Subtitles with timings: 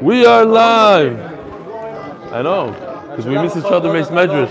[0.00, 1.20] We are live.
[2.32, 2.72] I know,
[3.10, 4.48] because we miss each other, Mace Medrash.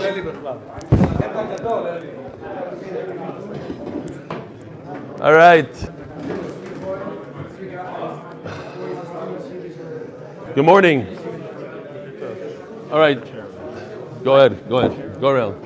[5.20, 5.72] All right.
[10.54, 11.08] Good morning.
[12.92, 13.20] All right.
[14.22, 14.68] Go ahead.
[14.68, 15.20] Go ahead.
[15.20, 15.64] Go around.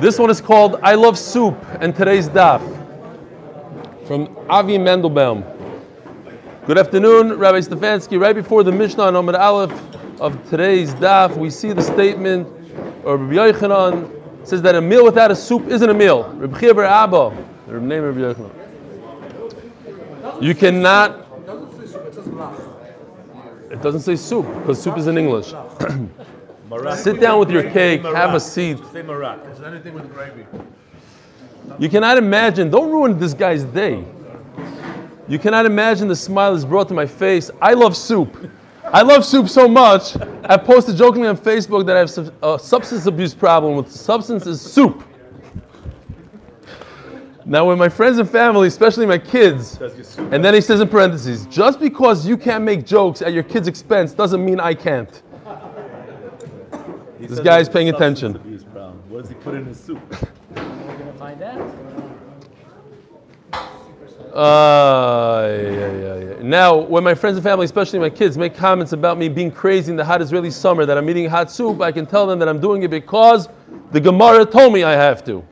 [0.00, 2.73] This one is called I Love Soup and today's daf
[4.06, 5.44] from Avi Mandelbaum.
[6.66, 8.20] Good afternoon, Rabbi Stefanski.
[8.20, 9.72] Right before the Mishnah on Amud Aleph
[10.20, 12.46] of today's daf, we see the statement,
[13.04, 14.10] or Rabbi Yochanan
[14.46, 16.28] says that a meal without a soup isn't a meal.
[16.34, 17.34] Rabbi Chia bar Abba,
[17.66, 18.50] the name of Rabbi Yochanan.
[20.42, 21.20] You cannot.
[23.70, 25.54] It doesn't say soup because soup is in English.
[26.96, 28.78] Sit down with your cake, have a seat.
[28.92, 29.50] Say marak.
[29.52, 30.44] Is anything with gravy?
[31.78, 34.04] You cannot imagine, don't ruin this guy's day.
[35.26, 37.50] You cannot imagine the smile that's brought to my face.
[37.60, 38.50] I love soup.
[38.84, 40.16] I love soup so much.
[40.44, 44.46] I posted jokingly on Facebook that I have a uh, substance abuse problem with substance
[44.46, 45.02] is soup.
[47.46, 50.60] Now, when my friends and family, especially my kids, Does your soup and then he
[50.60, 54.60] says in parentheses, just because you can't make jokes at your kids' expense doesn't mean
[54.60, 55.22] I can't.
[57.18, 58.34] He This guy's paying attention.
[59.08, 60.00] What does he put in his soup?
[61.24, 61.58] Find out.
[64.34, 66.42] Uh, yeah, yeah, yeah.
[66.42, 69.90] Now, when my friends and family, especially my kids, make comments about me being crazy
[69.90, 72.48] in the hot Israeli summer that I'm eating hot soup, I can tell them that
[72.50, 73.48] I'm doing it because
[73.90, 75.42] the Gemara told me I have to.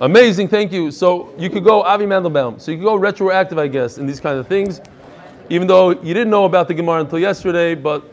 [0.00, 0.92] Amazing, thank you.
[0.92, 2.60] So you could go Avi Mandelbaum.
[2.60, 4.80] So you could go retroactive, I guess, in these kind of things,
[5.50, 8.04] even though you didn't know about the Gemara until yesterday, but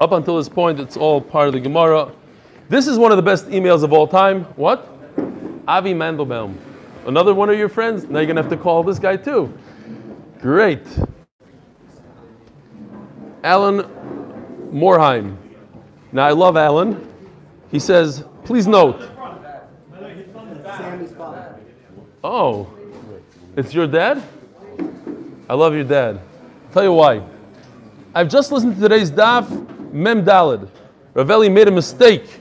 [0.00, 2.12] up until this point, it's all part of the Gemara.
[2.68, 4.44] This is one of the best emails of all time.
[4.54, 4.90] What?
[5.66, 6.56] Avi Mandelbaum.
[7.06, 8.04] Another one of your friends?
[8.04, 9.52] Now you're going to have to call this guy too.
[10.40, 10.86] Great.
[13.44, 13.82] Alan
[14.72, 15.36] Morheim.
[16.12, 17.08] Now I love Alan.
[17.70, 19.10] He says, please note.
[22.24, 22.72] Oh,
[23.56, 24.22] it's your dad?
[25.48, 26.20] I love your dad.
[26.72, 27.22] tell you why.
[28.14, 30.68] I've just listened to today's daf, Mem Dalid.
[31.14, 32.38] Ravelli made a mistake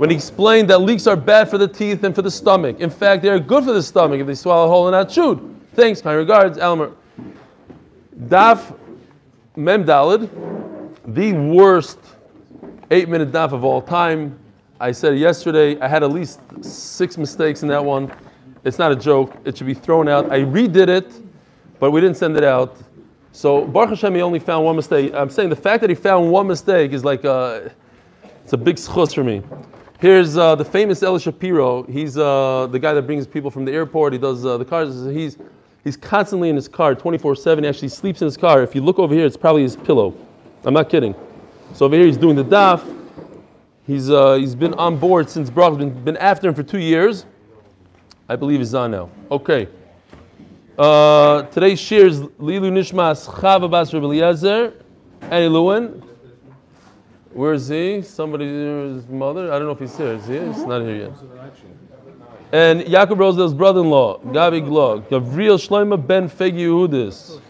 [0.00, 2.80] when he explained that leeks are bad for the teeth and for the stomach.
[2.80, 5.60] In fact, they are good for the stomach if they swallow whole and not chewed.
[5.74, 6.92] Thanks, kind regards, Elmer.
[8.18, 8.74] Daf
[9.56, 10.30] Mem Dalid,
[11.04, 11.98] the worst
[12.90, 14.38] eight minute daf of all time.
[14.80, 18.10] I said yesterday, I had at least six mistakes in that one.
[18.64, 20.32] It's not a joke, it should be thrown out.
[20.32, 21.12] I redid it,
[21.78, 22.74] but we didn't send it out.
[23.32, 25.12] So Baruch Hashem, he only found one mistake.
[25.12, 27.70] I'm saying the fact that he found one mistake is like a,
[28.44, 29.42] it's a big schus for me.
[30.00, 31.82] Here's uh, the famous Eli Shapiro.
[31.82, 34.14] He's uh, the guy that brings people from the airport.
[34.14, 35.04] He does uh, the cars.
[35.04, 35.36] He's
[35.84, 37.60] he's constantly in his car, 24/7.
[37.60, 38.62] He actually sleeps in his car.
[38.62, 40.16] If you look over here, it's probably his pillow.
[40.64, 41.14] I'm not kidding.
[41.74, 42.82] So over here, he's doing the daf.
[43.86, 45.76] He's uh, he's been on board since Brock.
[45.76, 47.26] Been been after him for two years.
[48.26, 49.10] I believe he's on now.
[49.30, 49.68] Okay.
[50.78, 54.72] Uh, today's shir is Lilu Nishmas Chava Bas Rebbe Eliezer,
[55.20, 56.02] Annie Lewin.
[57.32, 58.02] Where is he?
[58.02, 59.52] Somebody's mother?
[59.52, 60.14] I don't know if he's here.
[60.14, 60.38] Is he?
[60.38, 61.12] He's not here yet.
[62.52, 67.40] And Yaakov Rosedale's brother-in-law, Gabi Glog, Gavriel Shleima ben Fegi Yehudis.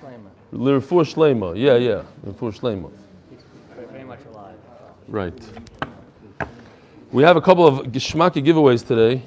[0.52, 1.56] Lirfu Shleima.
[1.56, 2.02] Yeah, yeah.
[2.26, 2.90] Lirfu Shleima.
[3.90, 4.56] Very much alive.
[5.08, 5.42] Right.
[7.10, 9.22] We have a couple of Geshmaki giveaways today.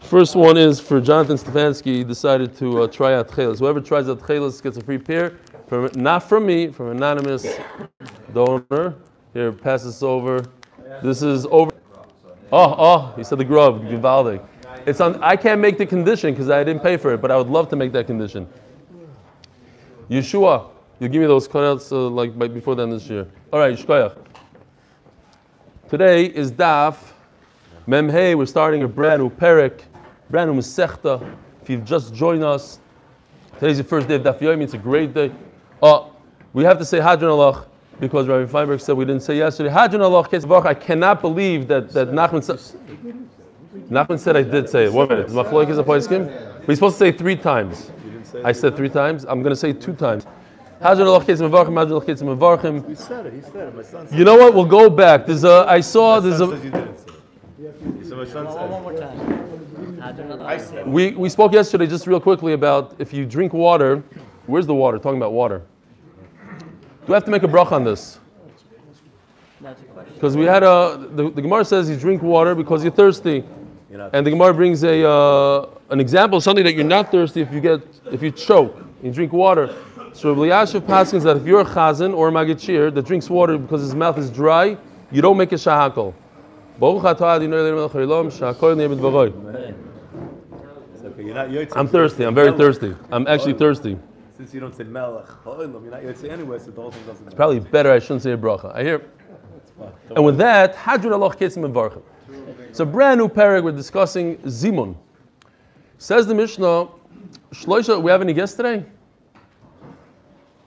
[0.00, 1.96] First one is for Jonathan Stefanski.
[1.96, 3.58] He decided to uh, try out Tchelis.
[3.58, 5.38] Whoever tries out Tchelis gets a free pair.
[5.72, 7.46] From, not from me, from anonymous
[8.34, 8.94] donor.
[9.32, 10.44] Here, pass this over.
[11.02, 11.72] This is over.
[12.52, 14.46] Oh, oh, he said the grub, Givaldic.
[14.84, 15.18] It's on.
[15.22, 17.70] I can't make the condition because I didn't pay for it, but I would love
[17.70, 18.46] to make that condition.
[20.10, 20.68] Yeshua,
[21.00, 23.26] you give me those cutouts uh, like before the end of this year.
[23.50, 24.14] All right, Shkoyach.
[25.88, 26.98] Today is Daf
[27.88, 28.36] Memhei.
[28.36, 29.80] We're starting a brand new Perek,
[30.28, 31.34] brand new Masechta.
[31.62, 32.78] If you've just joined us,
[33.58, 34.64] today's the first day of Daf Yomi.
[34.64, 35.32] It's a great day.
[35.82, 36.12] Oh,
[36.52, 37.66] we have to say Hadran Alach
[37.98, 39.68] because Rabbi Feinberg said we didn't say yesterday.
[39.68, 40.64] Hadran Alach, Ketz Baruch.
[40.66, 42.58] I cannot believe that that Nachman said.
[43.90, 44.92] Nachman said I did say it.
[44.92, 45.26] One minute.
[45.26, 46.66] Is Machloik is a poiskim?
[46.66, 47.90] We're supposed to say three times.
[48.44, 49.24] I said three times.
[49.24, 50.24] I'm going to say two times.
[50.80, 52.88] Hadran Alach, Ketz Mevarchim, Hadran Alach, Ketz Mevarchim.
[52.88, 53.32] He said it.
[53.34, 53.74] He said it.
[53.74, 54.54] My son said You know what?
[54.54, 55.26] We'll go back.
[55.26, 55.64] There's a.
[55.68, 56.18] I saw.
[56.18, 56.22] it.
[56.22, 56.46] There's a.
[56.46, 58.06] you didn't say it.
[58.06, 60.42] Said my son One, said one more time.
[60.42, 60.86] I said.
[60.86, 64.02] We, we spoke yesterday just real quickly about if you drink water,
[64.46, 64.98] where's the water?
[64.98, 65.62] Talking about water.
[67.06, 68.18] Do I have to make a brach on this?
[69.60, 70.14] That's a question.
[70.14, 73.44] Because we had a, the, the Gemara says you drink water because you're thirsty.
[73.90, 77.40] You're And the Gemara brings a, uh, an example of something that you're not thirsty
[77.40, 79.74] if you get if you choke, you drink water.
[80.14, 83.56] So Rabbi Yashiv paskins that if you're a chazan or a magachir that drinks water
[83.58, 84.76] because his mouth is dry,
[85.10, 86.14] you don't make a shahakol.
[86.78, 89.74] Baruch atah Adonai Eloheinu melech haolam, shehakol neh b'dvaroi.
[90.94, 91.24] It's okay.
[91.24, 91.72] You're not Yotzei.
[91.76, 92.24] I'm thirsty.
[92.24, 92.94] I'm very thirsty.
[93.10, 93.98] I'm actually thirsty.
[94.42, 97.24] Since you don't say Melech, Ha'olam, you're not Yotzei anyway, so the whole thing doesn't
[97.24, 97.36] matter.
[97.36, 98.74] Probably better I shouldn't say a bracha.
[98.74, 99.08] I hear.
[100.16, 102.02] And with that, Hadran Alach Ketzim Mevarchim.
[102.68, 103.62] It's a brand new perek.
[103.62, 104.96] We're discussing Zimun.
[105.98, 106.88] Says the Mishnah,
[107.52, 108.84] Shloisha, we have any guests today?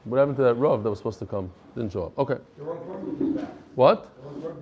[0.06, 1.52] What happened to that Rav that was supposed to come?
[1.76, 2.18] Didn't show up.
[2.18, 2.38] Okay.
[3.76, 4.10] What?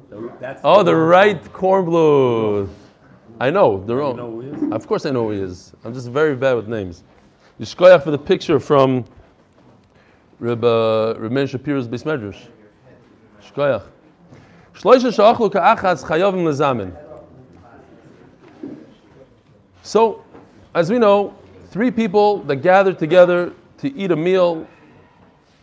[0.10, 2.68] So That's Oh, the right corn blue.
[3.40, 3.84] I know.
[3.86, 4.16] The You wrong.
[4.16, 4.72] know who he is?
[4.72, 5.72] Of course I know who he is.
[5.86, 7.04] I'm just very bad with names.
[7.60, 9.06] Yishkoyach for the picture from
[10.40, 12.48] Reb, uh, Shapiro's Beis Medrash.
[13.42, 13.84] Shkoyach.
[14.74, 16.98] Shloisha sha'achlu ka'achas chayovim lezamin.
[19.84, 20.24] So,
[20.74, 21.36] as we know,
[21.70, 24.68] three people that gather together to eat a meal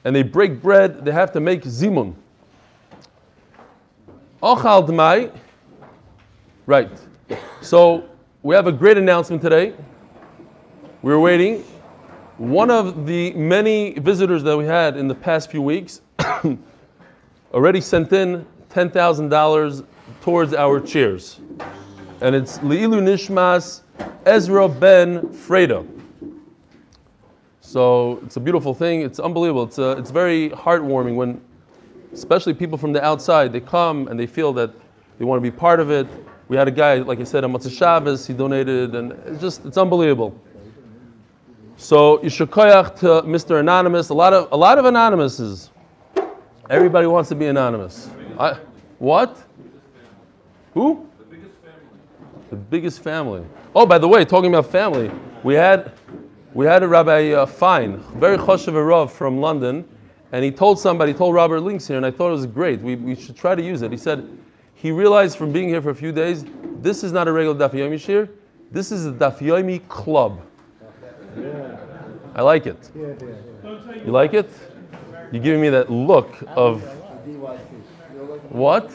[0.05, 2.15] and they break bread, they have to make zimun.
[4.43, 5.37] Ochal dmai.
[6.67, 6.91] Right.
[7.61, 8.09] So
[8.43, 9.75] we have a great announcement today.
[11.03, 11.65] We're waiting.
[12.41, 16.01] One of the many visitors that we had in the past few weeks
[17.53, 19.87] already sent in $10,000
[20.23, 21.39] towards our chairs.
[22.23, 23.83] And it's Leilu Nishmas
[24.25, 25.87] Ezra Ben Freda.
[27.61, 29.03] So it's a beautiful thing.
[29.03, 29.65] It's unbelievable.
[29.65, 31.43] It's, uh, it's very heartwarming when,
[32.15, 34.71] especially people from the outside, they come and they feel that
[35.19, 36.07] they want to be part of it.
[36.49, 39.67] We had a guy, like I said, on Motzei Shabbos, he donated, and it's just,
[39.67, 40.41] it's unbelievable.
[41.81, 43.59] So Yishakoyach to Mr.
[43.59, 45.71] Anonymous, a lot of, a lot of anonymouses.
[46.69, 48.11] Everybody wants to be anonymous.
[48.39, 48.59] I,
[48.99, 49.43] what?
[50.75, 51.09] Who?
[51.19, 51.81] The biggest family.
[52.51, 53.47] The biggest family.
[53.75, 55.11] Oh, by the way, talking about family,
[55.43, 55.93] we had
[56.53, 59.89] we had a Rabbi uh, Fine, very choshev Rav from London,
[60.33, 62.83] and he told somebody, he told Robert Links here, and I thought it was great.
[62.83, 63.91] We, we should try to use it.
[63.91, 64.29] He said
[64.75, 66.45] he realized from being here for a few days,
[66.83, 68.29] this is not a regular Daf Yomi shir,
[68.71, 70.43] this is a Daf Yomi club.
[72.35, 72.91] I like it.
[72.95, 74.51] You like it?
[75.33, 76.83] You're giving me that look of
[78.51, 78.91] what?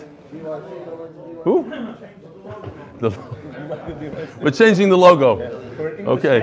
[1.43, 1.63] Who?
[4.41, 5.39] We're changing the logo.
[6.07, 6.39] Okay.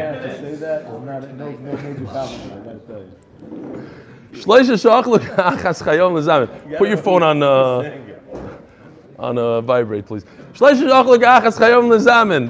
[6.79, 7.99] Put your phone on uh,
[9.19, 10.25] on uh, vibrate, please.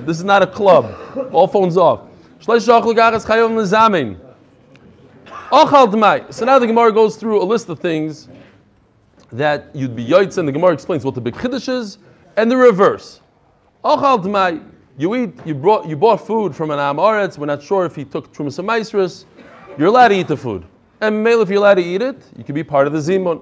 [0.06, 0.94] This is not a club.
[1.32, 2.02] All phones off.
[2.44, 2.54] So
[6.44, 8.28] now the Gemara goes through a list of things
[9.30, 11.98] that you'd be yoitz, and the Gemara explains what the big chiddush is,
[12.36, 13.20] and the reverse.
[13.84, 14.68] Ochal dmai.
[14.98, 15.34] You eat.
[15.46, 15.88] You brought.
[15.88, 17.38] You bought food from an amoretz.
[17.38, 19.24] We're not sure if he took trumas and maestris.
[19.78, 20.64] You're allowed to eat the food.
[21.00, 23.40] And male, if you're allowed to eat it, you can be part of the zimun.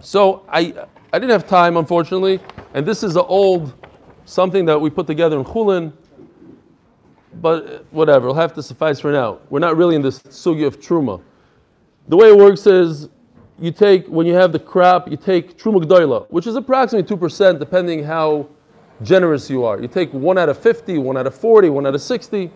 [0.00, 0.74] So I
[1.12, 2.40] I didn't have time, unfortunately,
[2.74, 3.72] and this is an old
[4.26, 5.92] something that we put together in Chulin.
[7.40, 9.38] But whatever, it'll have to suffice for now.
[9.50, 11.22] We're not really in this sugi of truma.
[12.08, 13.08] The way it works is
[13.58, 17.16] you take when you have the crop, you take truma gdoila, which is approximately two
[17.16, 18.48] percent, depending how
[19.02, 19.80] generous you are.
[19.80, 22.50] You take one out of 50, one out of 40, one out of 60.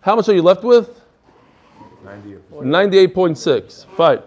[0.00, 1.00] How much are you left with?
[2.04, 3.86] 98.6.
[3.96, 4.20] Fine.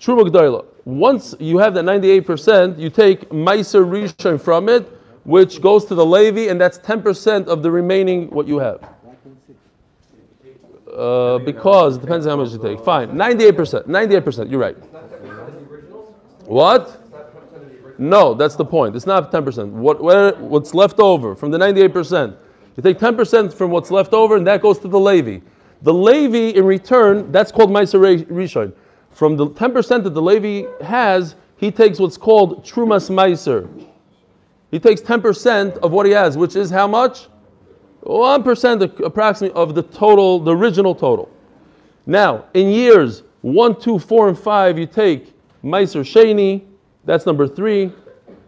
[0.00, 0.64] Truma G'dayla.
[0.84, 4.97] Once you have that 98%, you take Meiser Rishon from it,
[5.28, 8.80] which goes to the Levi, and that's 10% of the remaining what you have.
[10.90, 12.82] Uh, because it depends on how much you take.
[12.82, 13.10] Fine.
[13.10, 13.84] 98%.
[13.84, 14.50] 98%.
[14.50, 14.76] You're right.
[16.46, 17.04] What?
[17.98, 18.96] No, that's the point.
[18.96, 19.70] It's not 10%.
[19.70, 20.00] What,
[20.40, 22.34] what's left over from the 98%?
[22.78, 25.40] You take 10% from what's left over, and that goes to the Levi.
[25.82, 28.72] The Levi, in return, that's called Meiser Rishon.
[29.10, 33.87] From the 10% that the Levi has, he takes what's called Trumas Meiser.
[34.70, 37.28] He takes 10% of what he has, which is how much?
[38.02, 41.30] 1% approximately of the total, the original total.
[42.06, 46.64] Now, in years 1, 2, 4, and 5, you take Meiser Sheni,
[47.04, 47.92] that's number 3,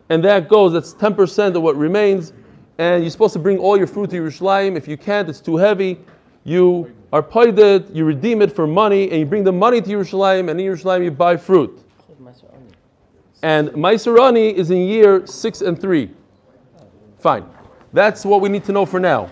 [0.08, 2.32] and that goes, that's 10% of what remains,
[2.78, 4.76] and you're supposed to bring all your fruit to Yerushalayim.
[4.76, 6.00] If you can't, it's too heavy.
[6.44, 10.50] You are paided, you redeem it for money, and you bring the money to Yerushalayim,
[10.50, 11.84] and in Yerushalayim you buy fruit.
[13.42, 16.10] And Maiserani is in year 6 and 3.
[17.18, 17.46] Fine.
[17.92, 19.30] That's what we need to know for now.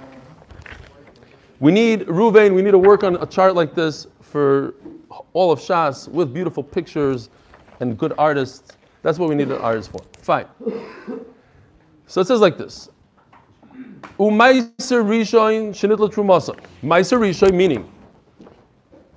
[1.61, 4.75] We need Ruvain, we need to work on a chart like this for
[5.33, 7.31] all of Shas with beautiful pictures
[7.81, 8.77] and good artists.
[9.03, 10.01] That's what we need an artist for.
[10.21, 10.47] Fine.
[12.07, 12.89] So it says like this.
[14.19, 16.59] Umaiser Rishon Shinitla Trumasa.
[16.83, 17.91] Maiser Rishon meaning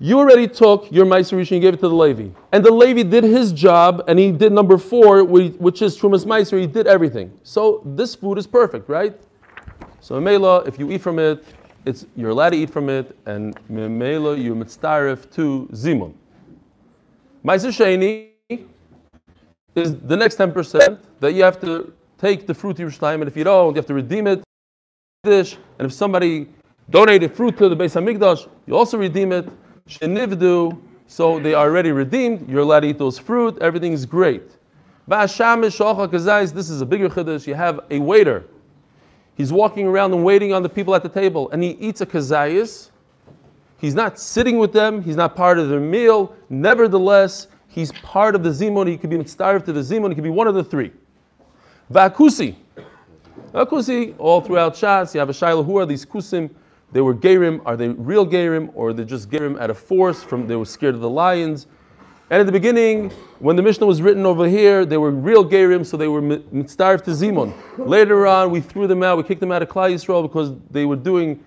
[0.02, 2.30] you already took your Meiser Rishon you gave it to the Levi.
[2.52, 6.60] And the Levi did his job and he did number four, which is Trumas Meiser.
[6.60, 7.32] He did everything.
[7.44, 9.16] So this food is perfect, right?
[10.00, 11.46] So Mela, if you eat from it,
[11.86, 16.14] it's, you're allowed to eat from it, and Mela, you mitzdarif to Zimun.
[17.46, 17.70] Meiser
[19.76, 23.38] is the next 10% that you have to take the fruit to Yerushalayim, and if
[23.38, 24.44] you don't, you have to redeem it.
[25.24, 26.48] And if somebody
[26.90, 29.48] donated fruit to the Beis Hamikdash, you also redeem it.
[30.00, 32.48] Shenivdu, so they are already redeemed.
[32.50, 33.58] You're allowed to eat those fruit.
[33.60, 34.50] Everything's great.
[35.08, 37.46] This is a bigger chiddush.
[37.46, 38.46] You have a waiter.
[39.36, 42.06] He's walking around and waiting on the people at the table, and he eats a
[42.06, 42.92] kazayis.
[43.78, 45.02] He's not sitting with them.
[45.02, 46.36] He's not part of their meal.
[46.50, 48.88] Nevertheless, he's part of the zimon.
[48.88, 50.10] He could be mitzvah to the zimon.
[50.10, 50.92] He could be one of the three.
[51.92, 52.56] Va'kusi.
[53.54, 55.66] Va'kusi, all throughout Shas, you have a shaila.
[55.66, 56.50] Who are these kusim?
[56.92, 57.62] They were gerim.
[57.66, 60.24] Are they real gerim, or they're just gerim at a force?
[60.24, 61.68] From they were scared of the lions.
[62.30, 65.86] And at the beginning, when the Mishnah was written over here, they were real gerim,
[65.86, 67.54] so they were mitzvah to zimon.
[67.78, 69.18] Later on, we threw them out.
[69.18, 71.44] We kicked them out of Klal Yisrael because they were doing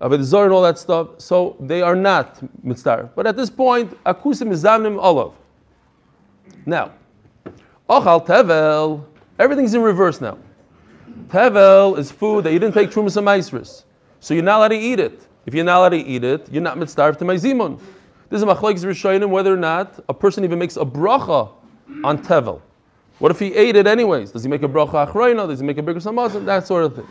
[0.00, 1.08] Avodah Zarah and all that stuff.
[1.18, 3.10] So they are not mitzvah.
[3.14, 5.34] But at this point, akusim is zamnim olav.
[6.64, 6.92] Now,
[7.88, 9.04] ochal tevel.
[9.38, 10.38] Everything's in reverse now.
[11.26, 13.84] Tevel is food that you didn't take trumas and maisris.
[14.20, 15.26] So you're not allowed to eat it.
[15.46, 17.80] If you're not allowed to eat it, you're not mitzvah to maizimun.
[18.28, 21.50] This is machlekes rishonim whether or not a person even makes a bracha
[22.04, 22.60] on tevel.
[23.18, 24.30] What if he ate it anyways?
[24.30, 25.48] Does he make a bracha achrayna?
[25.48, 26.44] Does he make a Birkas Hamazon?
[26.46, 27.06] That sort of thing.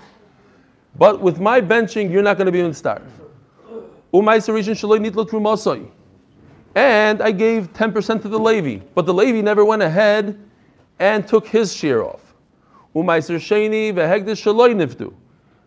[0.95, 3.01] But with my benching, you're not going to be mitzvah.
[6.75, 10.39] And I gave 10% to the Levi, but the Levi never went ahead
[10.99, 12.33] and took his share off.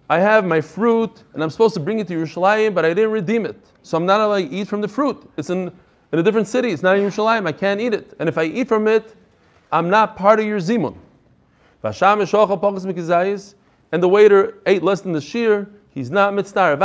[0.09, 3.13] I have my fruit and I'm supposed to bring it to Yerushalayim, but I didn't
[3.13, 3.57] redeem it.
[3.83, 5.31] So I'm not allowed to eat from the fruit.
[5.37, 5.73] It's in,
[6.13, 6.71] in a different city.
[6.71, 7.47] It's not in Yerushalayim.
[7.47, 8.15] I can't eat it.
[8.19, 9.15] And if I eat from it,
[9.71, 10.97] I'm not part of your zimun.
[13.93, 15.71] And the waiter ate less than the shear.
[15.91, 16.79] He's not mitzvah.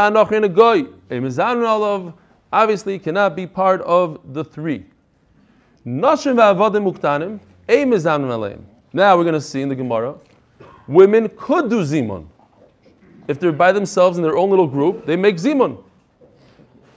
[2.54, 4.86] Obviously, cannot be part of the three.
[5.86, 6.16] Now
[9.18, 10.16] we're going to see in the Gemara,
[10.88, 12.26] women could do zimun
[13.28, 15.84] if they're by themselves in their own little group, they make zimun.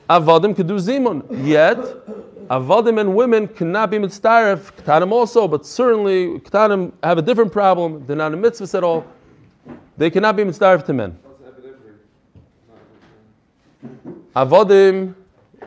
[0.09, 1.25] Avadim could do zimun.
[1.47, 1.79] Yet,
[2.49, 4.73] avadim and women cannot be mitzdaref.
[4.73, 8.05] Ktanim also, but certainly ktanim have a different problem.
[8.07, 9.07] They're not a mitzvah at all.
[9.97, 11.19] They cannot be mitzdaref to men.
[14.35, 15.15] Avadim,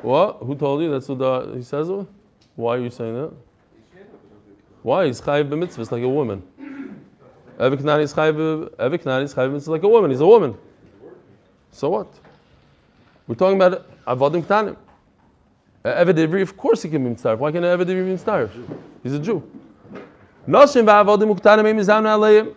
[0.01, 0.38] what?
[0.41, 0.91] Who told you?
[0.91, 1.89] That's what the, he says.
[2.55, 3.34] Why are you saying that?
[4.84, 5.08] Why?
[5.08, 5.79] He's chayiv b'mitzvah.
[5.79, 6.43] It's like a woman.
[7.60, 9.38] Every Knani is Knani is.
[9.38, 10.12] It's like a woman.
[10.12, 10.57] He's a woman.
[11.72, 12.07] So what?
[13.27, 14.75] We're talking about avodim ktanim.
[15.86, 17.36] Eved Ivri, of course he can be mitzvah.
[17.36, 18.50] Why can't Eved Ivri be mitzvah?
[19.03, 19.43] He's a Jew.
[20.48, 22.55] Noshim va'avodim ktanim em mizamna aleim.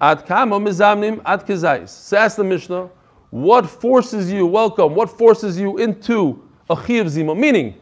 [0.00, 1.90] Ad kamo mizamnim ad kezayis.
[1.90, 2.90] So ask the Mishnah,
[3.30, 7.34] what forces you, welcome, what forces you into a chiyav zima?
[7.34, 7.74] Meaning,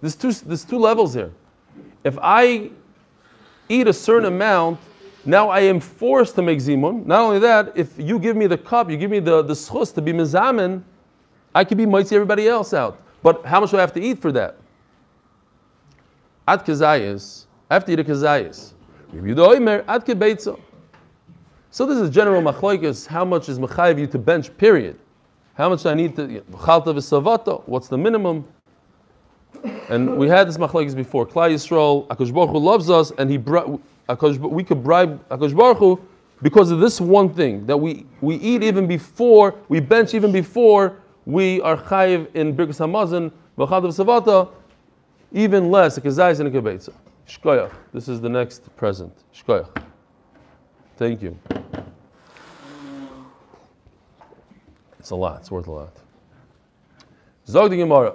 [0.00, 1.30] there's two, there's two levels here.
[2.02, 2.70] If I
[3.68, 4.80] eat a certain amount,
[5.24, 7.06] now I am forced to make zimun.
[7.06, 9.94] Not only that, if you give me the cup, you give me the, the schus
[9.94, 10.82] to be mizamin,
[11.54, 13.00] I could be mighty everybody else out.
[13.22, 14.56] But how much do I have to eat for that?
[16.48, 18.72] Ad kazayis, I have to eat a kazayis.
[19.12, 20.58] Ad kebeitzo.
[21.70, 23.06] So this is general machloikas.
[23.06, 24.54] How much is mechayiv you to bench?
[24.58, 24.98] Period.
[25.54, 27.62] How much do I need to chalta v'savato?
[27.66, 28.44] What's the minimum?
[29.88, 31.26] And we had this machloikas before.
[31.26, 35.78] Klal Yisrael, Akash Baruch Hu loves us, and he brought we could bribe Akash Baruch
[35.78, 36.00] Hu
[36.42, 41.00] because of this one thing that we, we eat even before, we bench even before
[41.24, 44.50] we are chayiv in Birkas Hamazon, V'chadav Savata,
[45.32, 46.92] even less, kazayis and a kebetza.
[47.28, 47.72] Shkoyach.
[47.94, 49.12] This is the next present.
[49.34, 49.82] Shkoyach.
[50.96, 51.38] Thank you.
[54.98, 55.40] It's a lot.
[55.40, 55.96] It's worth a lot.
[57.46, 58.14] Zog the Gemara.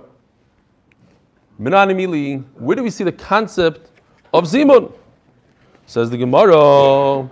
[1.59, 3.89] Minani Where do we see the concept
[4.33, 4.93] of zimun?
[5.87, 7.29] Says the Gemara.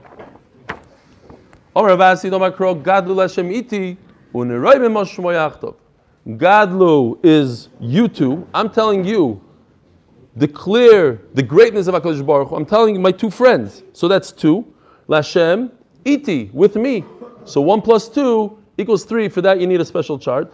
[6.25, 8.47] Gadlu is you two.
[8.53, 9.41] I'm telling you,
[10.37, 12.55] declare the greatness of HaKadosh Baruch Hu.
[12.55, 13.83] I'm telling my two friends.
[13.91, 14.65] So that's two.
[15.09, 15.71] Lashem,
[16.05, 17.03] iti, with me.
[17.43, 19.27] So one plus two equals three.
[19.27, 20.53] For that, you need a special chart.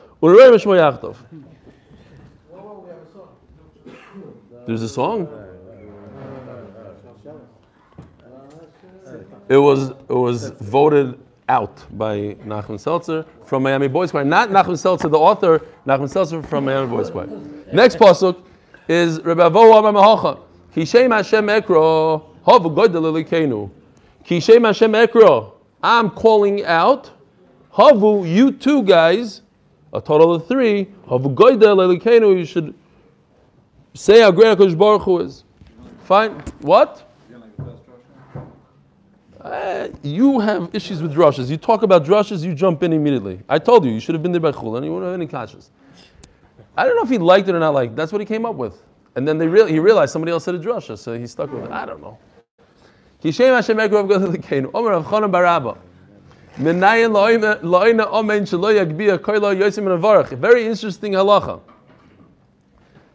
[4.66, 5.41] There's a song.
[9.52, 14.24] It was it was voted out by Nachman Seltzer from Miami Boys Choir.
[14.24, 17.28] Not Nachman Seltzer, the author, Nachman Seltzer from Miami Boys Choir.
[17.74, 18.42] Next pasuk
[18.88, 20.40] is Rebbe Avo Amar Mahocha.
[20.74, 23.70] Kishem Hashem Ekro, Havu Goydel Elikenu.
[24.24, 25.52] Kishem Hashem Ekro.
[25.84, 27.12] I'm calling out.
[27.74, 29.42] Havu, you two guys,
[29.92, 30.86] a total of three.
[31.10, 32.38] Havu Goydel Elikenu.
[32.38, 32.74] You should
[33.96, 35.44] say how great HaKadosh Baruch Hu is.
[36.06, 36.42] Fine.
[36.62, 37.11] What?
[39.44, 41.50] Uh, you have issues with drushes.
[41.50, 43.40] You talk about drushes, you jump in immediately.
[43.50, 45.26] I told you, you should have been there by Chul, and you wouldn't have any
[45.26, 45.72] clashes.
[46.78, 47.96] I don't know if he liked it or not liked it.
[47.96, 48.84] That's what he came up with.
[49.16, 51.64] And then they real, he realized somebody else said a drusha, so he stuck with
[51.64, 51.72] it.
[51.72, 52.20] I don't know.
[53.24, 54.70] Kishem Hashem Ekrov Gadol Lekeinu.
[54.76, 55.78] Omer Rav Chanan Barabba.
[60.38, 61.62] Very interesting halacha.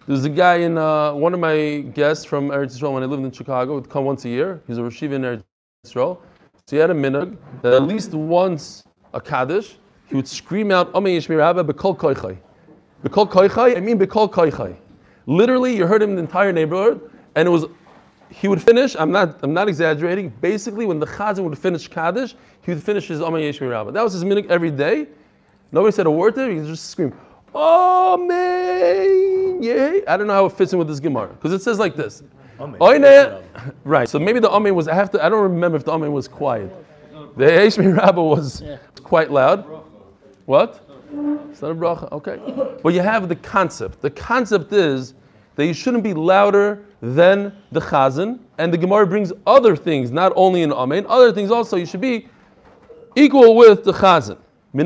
[0.07, 3.25] There's a guy in uh, one of my guests from Eretz Yisrael when I lived
[3.25, 4.63] in Chicago would come once a year.
[4.67, 5.43] He's a Rashiva in Eretz
[5.87, 6.19] Yisrael.
[6.67, 10.95] So he had a minhag that at least once a Kaddish, he would scream out,
[10.95, 12.39] Omen Yishmir Abba Bekol Koichai.
[13.05, 14.77] Bekol Koichai, I mean Bekol Koichai.
[15.27, 17.67] Literally, you heard him in the entire neighborhood, and it was,
[18.31, 22.35] he would finish, I'm not, I'm not exaggerating, basically when the Chazan would finish Kaddish,
[22.63, 23.93] he would finish his Omen Yishmir Abba.
[23.93, 25.07] That was his minhag every day.
[25.73, 27.13] Nobody said a word to him, he just scream,
[27.55, 29.17] Amen.
[29.63, 30.05] Yay.
[30.07, 31.29] I don't know how it fits in with this Gemara.
[31.29, 32.23] Because it says like this.
[32.59, 33.43] Oine,
[33.85, 34.09] right.
[34.09, 36.29] So maybe the Amen was I have to I don't remember if the Amen was
[36.29, 36.73] quiet.
[37.37, 38.63] The Heshmi Rabbah was
[39.03, 39.65] quite loud.
[40.47, 40.81] What?
[41.51, 42.11] It's not a bracha.
[42.13, 42.39] Okay.
[42.83, 44.01] But you have the concept.
[44.01, 45.15] The concept is
[45.57, 50.33] that you shouldn't be louder than the chazan, and the Gemara brings other things, not
[50.37, 51.77] only in Amen, other things also.
[51.77, 52.29] You should be
[53.15, 54.39] equal with the chazan.
[54.75, 54.83] You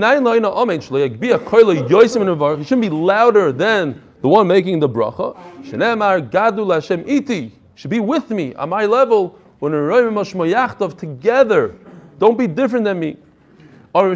[2.65, 5.35] shouldn't be louder than the one making the bracha.
[5.65, 7.53] Shenemar iti.
[7.81, 9.39] Should be with me on my level.
[10.99, 11.75] Together,
[12.19, 13.17] don't be different than me.
[13.95, 14.15] So in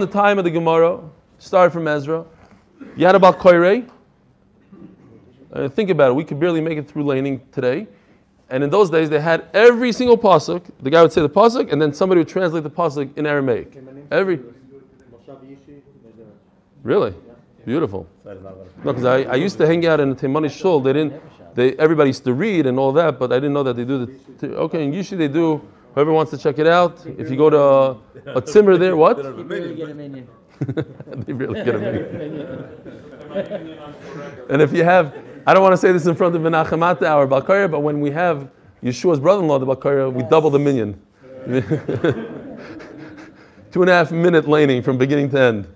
[0.00, 1.00] the time of the Gemara,
[1.38, 2.24] start from Ezra,
[2.96, 3.88] you had about Koire.
[5.52, 6.14] Uh, think about it.
[6.14, 7.86] We could barely make it through laning today.
[8.48, 10.64] And in those days, they had every single pasuk.
[10.80, 13.78] The guy would say the pasuk, and then somebody would translate the pasuk in Aramaic.
[14.10, 14.40] Every.
[16.82, 17.14] Really,
[17.64, 18.06] beautiful.
[18.24, 20.80] No, because I, I used to hang out in the Taimani Shul.
[20.80, 21.22] They didn't.
[21.54, 24.06] They everybody used to read and all that, but I didn't know that they do
[24.06, 24.56] the.
[24.56, 25.60] Okay, and usually they do.
[25.94, 27.96] Whoever wants to check it out, if you go to uh,
[28.26, 29.16] a, a Timmer there, what?
[29.48, 30.28] Really get a minyan.
[31.26, 32.68] they really get a minyan.
[34.50, 35.14] and if you have,
[35.46, 38.10] I don't want to say this in front of Menachem our Balkaya, but when we
[38.10, 38.50] have
[38.82, 41.00] Yeshua's brother-in-law, the Balkaya, we double the minyan.
[43.72, 45.68] Two and a half minute laning from beginning to end.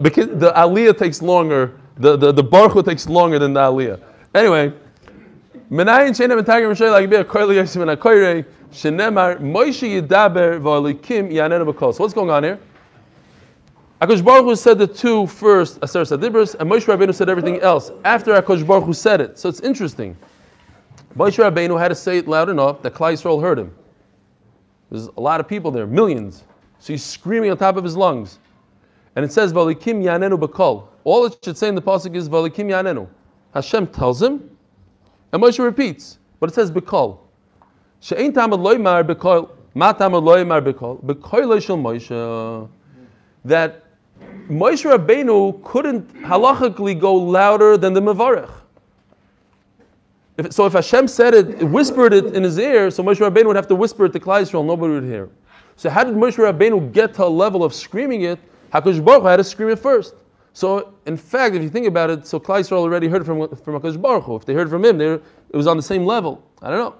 [0.00, 4.00] Because the aliyah takes longer, the, the, the baruch takes longer than the aliyah.
[4.34, 4.72] Anyway,
[5.70, 10.60] Menayin shenem etagim r'shay like be a koili yosim and a koire shenemar Moshe yidaber
[10.60, 11.94] v'alikim.
[11.94, 12.58] So what's going on here?
[14.00, 17.90] Akash Baruch Hu said the two first Aser Sadibros, and Moshe Rabbeinu said everything else
[18.04, 19.38] after Akash Baruch Hu said it.
[19.38, 20.16] So it's interesting.
[21.16, 23.74] Moshe Rabbeinu had to say it loud enough that Klal Yisrael heard him.
[24.90, 26.44] There's a lot of people there, millions.
[26.80, 28.38] So he's screaming on top of his lungs.
[29.16, 30.88] And it says, Valikim Yanenu Bakol.
[31.04, 33.08] All it should say in the Pasuk is Valikim Yanenu.
[33.52, 34.50] Hashem tells him,
[35.32, 37.18] and Moshe repeats, but it says Bakol.
[38.00, 39.50] She'ein tamad loymar Bakol.
[39.74, 41.02] Ma tamad loymar Bakol.
[41.04, 42.68] Bakol shel Moshe.
[43.44, 43.84] That
[44.48, 48.50] Moshe Rabbeinu couldn't halachically go louder than the Mevarech.
[50.36, 53.56] If, so if Hashem said it, whispered it in his ear, so Moshe Rabbeinu would
[53.56, 55.28] have to whisper it to Klal Yisrael, nobody would hear.
[55.76, 58.38] So how did Moshe Rabbeinu get to a level of screaming it?
[58.74, 60.14] HaKadosh Baruch Hu had to scream it first.
[60.52, 63.80] So in fact, if you think about it, so Klal Yisrael already heard from, from
[63.80, 64.36] HaKadosh Baruch Hu.
[64.36, 66.42] If they heard from him, it was on the same level.
[66.60, 66.94] I don't know.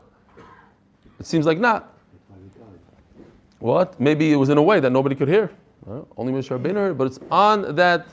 [1.19, 1.93] It seems like not.
[3.59, 3.99] What?
[3.99, 5.51] Maybe it was in a way that nobody could hear.
[6.17, 8.07] Only Moshe Rabbeinu heard, but it's on that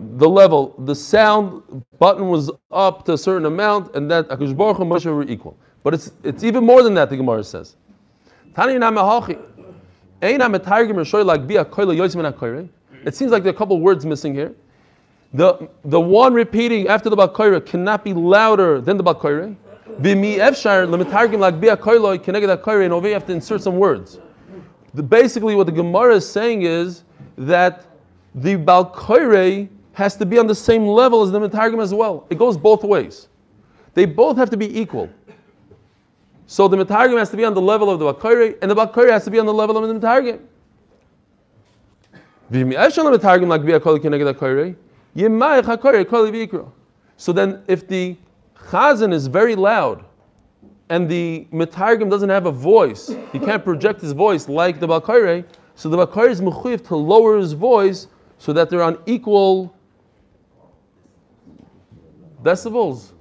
[0.00, 4.78] the level, the sound button was up to a certain amount, and that Akash Baruch
[4.78, 5.56] and Moshe were equal.
[5.82, 7.10] But it's it's even more than that.
[7.10, 7.76] The Gemara says.
[13.04, 14.54] It seems like there are a couple words missing here.
[15.32, 19.54] The, the one repeating after the Balkoira cannot be louder than the Balkoira.
[22.84, 24.18] And over you have to insert some words.
[24.94, 27.04] The, basically, what the Gemara is saying is
[27.36, 27.84] that
[28.34, 32.26] the Balkoire has to be on the same level as the Metargim as well.
[32.30, 33.28] It goes both ways.
[33.94, 35.10] They both have to be equal.
[36.50, 39.10] So the Metargim has to be on the level of the Balkoire, and the Balkoire
[39.10, 40.40] has to be on the level of the Metargim.
[47.18, 48.16] So then, if the
[48.56, 50.06] chazan is very loud,
[50.88, 53.08] and the Metargim doesn't have a voice.
[53.30, 55.44] He can't project his voice like the Balkaire.
[55.74, 58.06] So the Balkaire is mechuyev to lower his voice
[58.38, 59.76] so that they're on equal
[62.42, 63.12] decibels.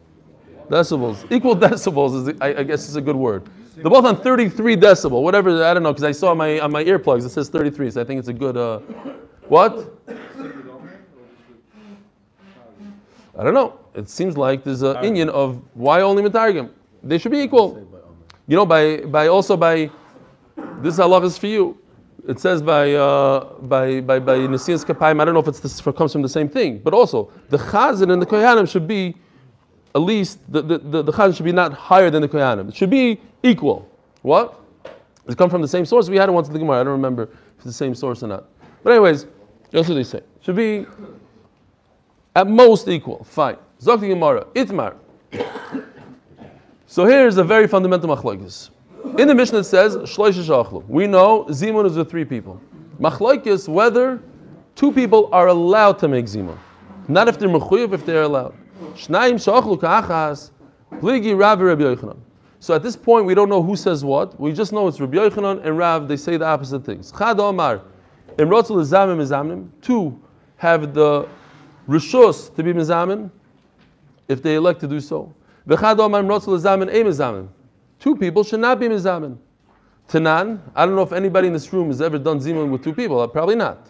[0.70, 1.30] Decibels.
[1.32, 3.48] Equal decibels is, the- I, I guess, is a good word.
[3.76, 5.64] They're both on 33 decibel, whatever.
[5.64, 8.02] I don't know because I saw on my on my earplugs it says 33, so
[8.02, 8.58] I think it's a good.
[8.58, 8.80] Uh,
[9.48, 9.94] what?
[13.38, 13.80] I don't know.
[13.94, 16.72] It seems like there's an Indian of why only Metargim.
[17.04, 17.88] They should be equal.
[18.48, 19.92] You know, by by also by
[20.82, 21.78] this halach is for you.
[22.28, 25.22] It says by uh, by by by Nesias Kapayim.
[25.22, 28.12] I don't know if it's this comes from the same thing, but also the Chazan
[28.12, 29.16] and the Kohanim should be
[29.98, 32.70] at least the the, the, the should be not higher than the Kohanim.
[32.70, 33.90] It should be equal.
[34.22, 34.60] What?
[35.28, 36.08] It come from the same source?
[36.08, 36.82] We had it once in the Gemara.
[36.82, 38.46] I don't remember if it's the same source or not.
[38.84, 39.26] But anyways,
[39.72, 40.22] that's what they say.
[40.42, 40.86] Should be
[42.36, 43.24] at most equal.
[43.24, 43.58] Fine.
[43.82, 44.46] Zokti Gemara.
[44.54, 44.96] Itmar.
[46.86, 48.70] So here's a very fundamental machlokes.
[49.18, 49.96] In the Mishnah it says.
[49.96, 52.62] We know zimun is with three people.
[53.00, 54.22] Machlokes whether
[54.76, 56.58] two people are allowed to make zimun,
[57.08, 58.54] not if they're mechuyev, if they're allowed.
[59.80, 60.52] Ka'achas
[60.92, 62.18] pligi Rav Rabbi Yochanan.
[62.60, 64.40] So at this point we don't know who says what.
[64.40, 66.08] We just know it's Rabbi Yochanan and Rav.
[66.08, 67.12] They say the opposite things.
[67.12, 67.82] Chad Omar.
[68.38, 69.70] Imrotzul zamim izamnim.
[69.82, 70.20] Two
[70.58, 71.28] have the
[71.88, 73.32] rishus to be mizamin
[74.28, 75.34] if they elect to do so.
[75.68, 77.48] V'chad omar imrotzul mizamin ein mizamin.
[78.00, 79.38] Two people should not be mizamin.
[80.08, 82.94] Tanan, I don't know if anybody in this room has ever done zimun with two
[82.94, 83.20] people.
[83.20, 83.90] Uh, Probably not.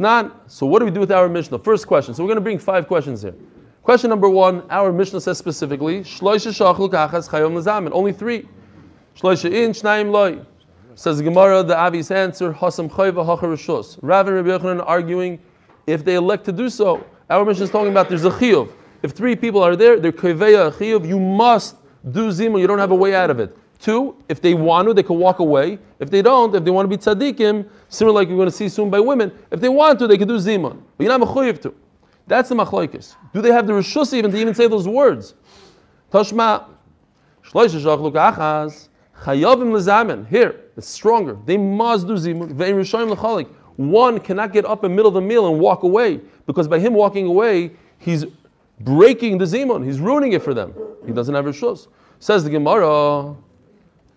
[0.00, 0.32] Tanan.
[0.46, 1.58] So what do we do with our Mishnah?
[1.58, 2.14] First question.
[2.14, 3.34] So we're going to bring five questions here.
[3.82, 4.62] Question number one.
[4.70, 5.98] Our Mishnah says specifically.
[5.98, 8.48] Only three.
[9.16, 9.72] Shloisha in,
[11.24, 12.88] Gemara, the Avi's answer, Hasam.
[14.02, 15.38] Rav and Rabbi Yochanan arguing
[15.86, 17.04] if they elect to do so.
[17.28, 18.70] Our Mishnah is talking about there's a chiyuv.
[19.02, 21.76] If three people are there, they're kaveya chiyuv, you must
[22.10, 23.56] do zimun, you don't have a way out of it.
[23.80, 25.78] Two, if they want to, they can walk away.
[26.00, 28.68] If they don't, if they want to be tzaddikim, similar like you're going to see
[28.68, 30.82] soon by women, if they want to, they can do zimun.
[30.98, 31.74] But you're not mechuyev to.
[32.26, 33.16] That's the machlokes.
[33.32, 35.34] Do they have the rishus even to even say those words?
[36.12, 36.66] Tashma,
[37.42, 38.88] shloisha shachlu kachas,
[39.22, 40.28] chayavim lezamen.
[40.28, 41.38] Here, it's stronger.
[41.46, 42.52] They must do zimun.
[42.52, 43.48] Ve'im rishayim lechalik.
[43.76, 46.78] One cannot get up in the middle of the meal and walk away because by
[46.78, 48.26] him walking away, he's
[48.80, 49.86] breaking the zimun.
[49.86, 50.74] He's ruining it for them.
[51.06, 51.88] He doesn't have rishus.
[52.18, 53.34] Says the Gemara.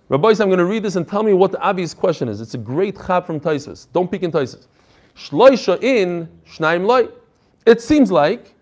[0.10, 2.42] Rabbi, I'm going to read this and tell me what the Avi's question is.
[2.42, 3.88] It's a great chab from Taisus.
[3.94, 4.68] Don't peek in Taisus.
[5.16, 7.08] Shloisha in, shnaim loy.
[7.66, 8.54] It seems like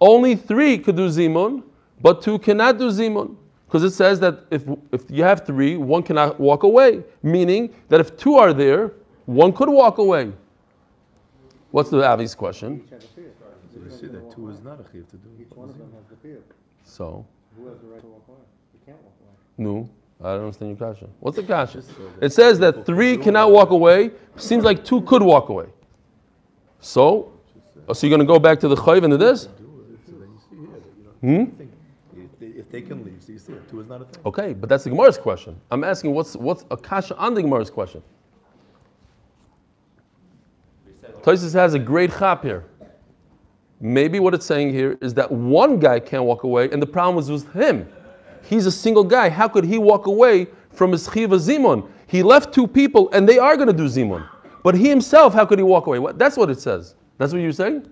[0.00, 1.62] only three could do zimun,
[2.00, 3.36] but two cannot do zimun.
[3.66, 7.04] Because it says that if, if you have three, one cannot walk away.
[7.22, 8.92] Meaning that if two are there,
[9.26, 10.32] one could walk away.
[11.70, 12.82] What's the Avi's question?
[12.88, 12.96] So
[13.84, 15.28] you see that two is not a chiv to do.
[15.40, 16.40] Each one of them has the fear.
[16.84, 17.24] So,
[17.56, 18.38] Who has the right to walk away?
[18.74, 19.34] You can't walk away.
[19.58, 19.88] no,
[20.22, 21.08] I don't understand your kasha.
[21.20, 21.82] What's the kasha?
[22.20, 24.10] It says that three cannot walk away.
[24.36, 25.66] Seems like two could walk away.
[26.80, 27.32] So,
[27.88, 29.48] oh, so you're going to go back to the chayv and to this?
[31.20, 31.44] Hmm?
[32.14, 34.22] If they, if they can leave, so you see it, two is not a thing.
[34.26, 35.58] Okay, but that's the Gemara's question.
[35.70, 38.02] I'm asking what's what's a kasha on the Gemara's question.
[41.22, 42.64] Tosis has a great chap here.
[43.80, 47.16] Maybe what it's saying here is that one guy can't walk away, and the problem
[47.16, 47.90] was with him.
[48.44, 49.28] He's a single guy.
[49.28, 51.88] How could he walk away from his chiva zimun?
[52.06, 54.28] He left two people, and they are going to do zimun.
[54.62, 56.00] But he himself, how could he walk away?
[56.16, 56.94] That's what it says.
[57.18, 57.88] That's what you're saying?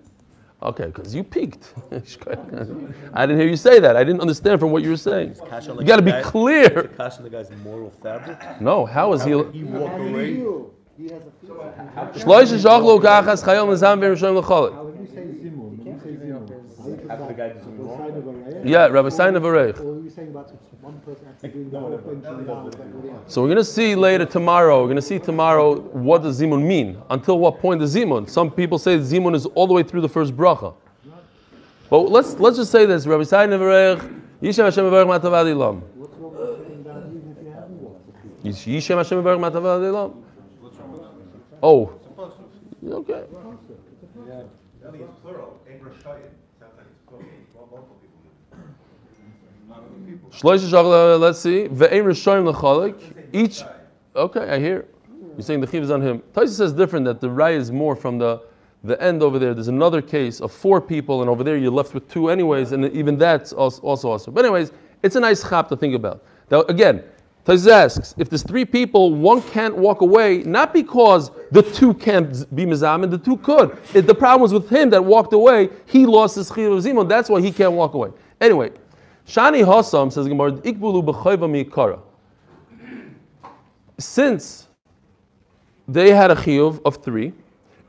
[0.61, 1.73] Okay, because you peaked.
[1.91, 3.95] I didn't hear you say that.
[3.95, 5.35] I didn't understand from what you were saying.
[5.39, 6.83] You got to be guy- clear.
[6.97, 8.37] Cash on the guy's moral fabric.
[8.59, 9.31] No, how is he?
[9.31, 10.35] How he walk away?
[10.35, 10.73] Feel.
[10.97, 11.55] He has a fear.
[12.25, 14.89] Shloish shachlo kachas chayom lezam v'rishon l'cholik.
[18.63, 19.13] How When you say zimun, when you say zimun, After the guy does something the
[19.13, 19.19] wrong?
[19.19, 19.65] sign of a raya?
[19.65, 19.79] Yeah, Rabbi Sain of Areich.
[19.79, 22.79] Or are you saying about one person actually doing the whole thing from down with
[22.79, 23.33] everybody else?
[23.33, 24.79] So we're going to see later tomorrow.
[24.81, 26.97] We're going to see tomorrow what does zimun mean.
[27.09, 28.29] Until what point is zimun?
[28.29, 30.73] Some people say zimun is all the way through the first bracha.
[31.89, 33.99] But let's let's just say this: Rabbosai Nevarech,
[34.43, 35.81] Yishem Hashem Avarech Matavad Ilam.
[35.95, 38.13] What's wrong with sitting down even if you haven't walked the
[38.53, 38.75] feet?
[38.77, 40.13] Yishem Hashem Avarech Matavad Ilam.
[41.63, 41.91] Oh,
[42.85, 43.23] okay.
[44.91, 46.29] It's plural, Abra Shayim.
[46.59, 47.25] Sounds like it's plural.
[47.55, 48.17] Well, multiple people.
[49.81, 50.29] Not many people.
[50.31, 51.19] Shloish shachlo.
[51.19, 51.67] Let's see.
[51.67, 52.95] Ve'em rishoyim l'cholik.
[53.33, 53.63] Each.
[54.15, 54.85] Okay, I hear.
[55.39, 56.21] You're saying the chiv is on him.
[56.33, 58.41] Taisa says different that the ray is more from the
[58.83, 59.53] the end over there.
[59.53, 62.85] There's another case of four people, and over there you're left with two anyways, and
[62.93, 64.33] even that's also also awesome.
[64.33, 64.71] But anyways,
[65.03, 66.23] it's a nice chap to think about.
[66.51, 67.03] Now again,
[67.45, 72.53] Taisa asks if there's three people, one can't walk away, not because the two can't
[72.55, 73.77] be mizamin, the two could.
[73.93, 75.69] It, the problem was with him that walked away.
[75.85, 77.07] He lost his chiv of zimon.
[77.07, 78.09] That's why he can't walk away.
[78.41, 78.71] Anyway.
[79.29, 81.03] Shani Hossam says Gemara, Ikbulu
[81.47, 81.99] mi'ikara.
[83.99, 84.67] Since
[85.87, 87.33] they had a chiyuv of three,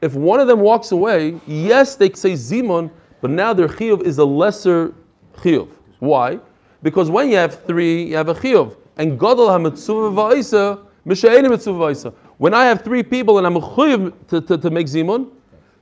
[0.02, 2.90] if one of them walks away, yes, they say zimun,
[3.22, 4.92] but now their chiyuv is a lesser
[5.38, 5.68] chiyuv.
[6.00, 6.38] Why?
[6.82, 8.76] Because when you have three, you have a chiyuv.
[8.98, 12.14] And gadol ha-mitzvah va'isa, mishayeni mitzvah va'isa.
[12.36, 15.30] When I have three people and I'm a chiyuv to, to, to make zimun,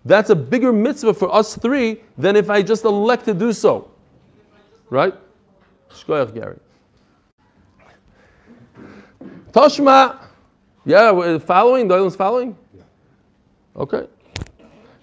[0.04, 3.90] that's a bigger mitzvah for us three than if I just elect to do so.
[4.90, 5.14] Right?
[5.90, 6.58] Shkoyach Gary.
[9.52, 10.18] Toshma.
[10.84, 11.88] Yeah, we're following?
[11.88, 12.56] Doylan's following?
[13.76, 14.06] Okay.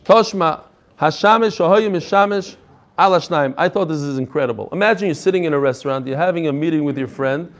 [0.03, 0.63] Toshma.
[0.99, 2.55] Hashamish Shahoyim Mishamish
[2.97, 3.53] Alashnaim.
[3.57, 4.69] I thought this is incredible.
[4.71, 7.53] Imagine you're sitting in a restaurant, you're having a meeting with your friend,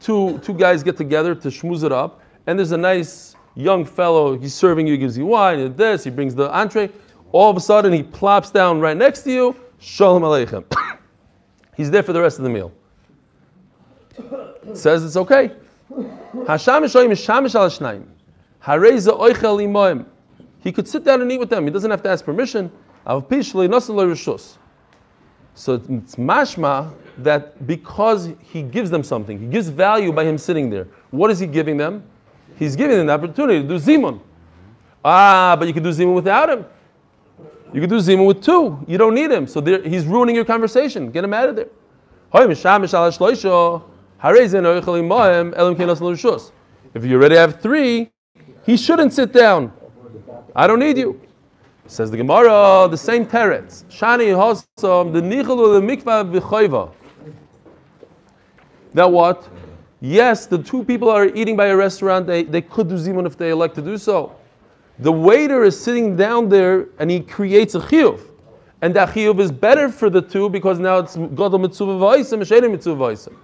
[0.00, 4.36] two, two guys get together to schmooze it up, and there's a nice young fellow,
[4.36, 6.90] he's serving you, he gives you wine, and this, he brings the entree.
[7.30, 10.64] All of a sudden, he plops down right next to you, Shalom Aleichem.
[11.76, 12.72] he's there for the rest of the meal.
[14.74, 15.52] Says it's okay.
[20.62, 21.64] He could sit down and eat with them.
[21.64, 22.70] He doesn't have to ask permission.
[25.54, 30.70] So it's mashma that because he gives them something, he gives value by him sitting
[30.70, 30.86] there.
[31.10, 32.04] What is he giving them?
[32.58, 34.20] He's giving them the opportunity to do zimun.
[35.04, 36.64] Ah, but you can do zimun without him.
[37.72, 38.78] You can do zimun with two.
[38.86, 39.46] You don't need him.
[39.46, 41.10] So he's ruining your conversation.
[41.10, 41.68] Get him out of there.
[46.94, 48.10] If you already have three,
[48.64, 49.72] he shouldn't sit down.
[50.54, 51.20] I don't need you.
[51.86, 53.84] Says the Gemara, the same teretz.
[53.84, 56.90] Shani hosam the nichelu the mikvah v'choiva.
[58.94, 59.48] Now what?
[60.00, 62.26] Yes, the two people are eating by a restaurant.
[62.26, 64.34] They, they could do zimun if they elect to do so.
[65.02, 68.20] The waiter is sitting down there and he creates a chiyuv.
[68.82, 72.70] And that chiyuv is better for the two because now it's gadol mitzvah v'oisem, mishayim
[72.70, 73.34] mitzvah v'oisem.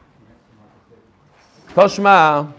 [1.71, 2.53] Tashma,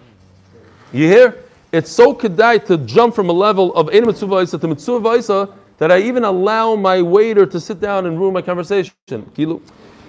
[0.91, 1.43] you hear?
[1.71, 5.53] It's so kedai to jump from a level of ein mitzvah v'oisem to mitzvah v'oisem
[5.77, 8.93] that I even allow my waiter to sit down and ruin my conversation.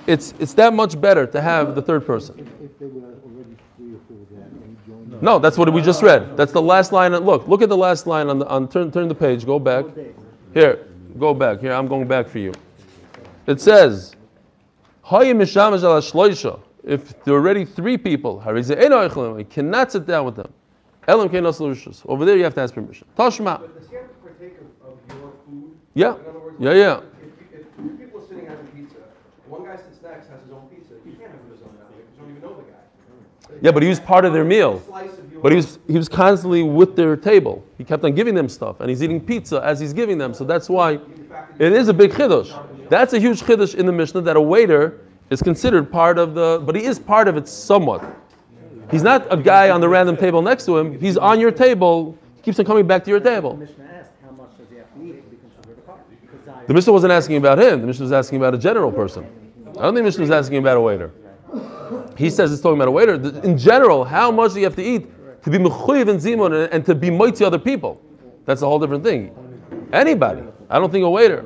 [0.06, 2.50] It's, it's that much better to have the third person.
[2.60, 5.09] If they were already three or four there and he joined.
[5.22, 6.36] No, that's what we just read.
[6.36, 7.12] That's the last line.
[7.12, 9.44] Look, look at the last line on the on turn turn the page.
[9.44, 9.84] Go back.
[10.54, 10.86] Here,
[11.18, 11.60] go back.
[11.60, 12.52] Here, I'm going back for you.
[13.46, 14.16] It says,
[15.04, 15.80] "Hayim mishamash
[16.10, 20.36] shloisha." If there are already three people, harize eno eichelim, you cannot sit down with
[20.36, 20.50] them.
[21.06, 22.02] Elam kenos l'rishus.
[22.06, 23.06] Over there, you have to ask permission.
[23.18, 23.60] Tashma.
[23.60, 25.76] Yeah, yeah, he have to partake of, of your food?
[25.94, 27.00] Yeah, In other words, yeah, yeah.
[27.20, 28.96] If, if two people are sitting having pizza,
[29.46, 32.08] one guy sits next, has his own pizza, you can't have his own now, because
[32.08, 32.78] you don't even know the guy.
[33.62, 34.80] Yeah, but he was part of their meal.
[34.86, 37.62] Slice of your- But he was he was constantly with their table.
[37.78, 40.32] He kept on giving them stuff, and he's eating pizza as he's giving them.
[40.34, 40.98] So that's why
[41.58, 42.50] it is a big chiddush.
[42.88, 46.60] That's a huge chiddush in the Mishnah that a waiter is considered part of the,
[46.66, 48.02] but he is part of it somewhat.
[48.90, 50.98] He's not a guy on the random table next to him.
[50.98, 52.18] He's on your table.
[52.36, 53.56] He keeps on coming back to your table.
[53.56, 56.00] Mishnah asked, how much does he have to eat to be considered a part?
[56.20, 57.80] Because I- The Mishnah wasn't asking about him.
[57.82, 59.24] The Mishnah was asking about a general person.
[59.68, 61.12] I don't think the Mishnah was asking about a waiter.
[62.20, 63.14] He says it's talking about a waiter.
[63.14, 65.08] In general, how much do you have to eat
[65.42, 67.98] to be mechuyev and zimun and, to be moitzi other people?
[68.44, 69.34] That's a whole different thing.
[69.90, 70.42] Anybody.
[70.68, 71.42] I don't think a waiter.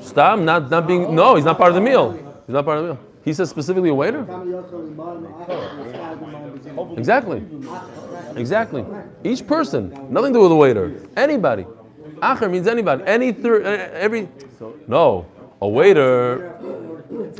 [0.00, 2.12] Stop, not, not being, no, he's not part of the meal.
[2.46, 3.04] He's not part of the meal.
[3.24, 4.22] He says specifically a waiter?
[6.96, 7.44] Exactly.
[8.34, 8.84] Exactly.
[9.22, 11.00] Each person, nothing to do with the waiter.
[11.16, 11.64] Anybody.
[12.16, 13.04] Acher means anybody.
[13.06, 14.28] Any third, eh, every.
[14.88, 15.26] No,
[15.62, 16.56] a waiter.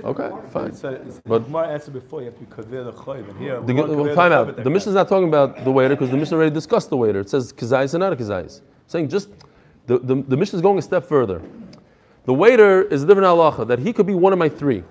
[0.04, 0.70] Okay, fine.
[0.80, 3.74] But But- Gemara answered before you have to be kaver the choiv, and here The,
[3.74, 4.62] we well, time out.
[4.62, 7.20] The Mishnah is not talking about the waiter because the Mishnah already discussed the waiter.
[7.20, 8.60] It says kazayis and not a kazayis.
[8.86, 9.28] Saying just
[9.86, 11.42] the, the, the Mishnah is going a step further.
[12.26, 14.84] The waiter is a different halacha that he could be one of my three.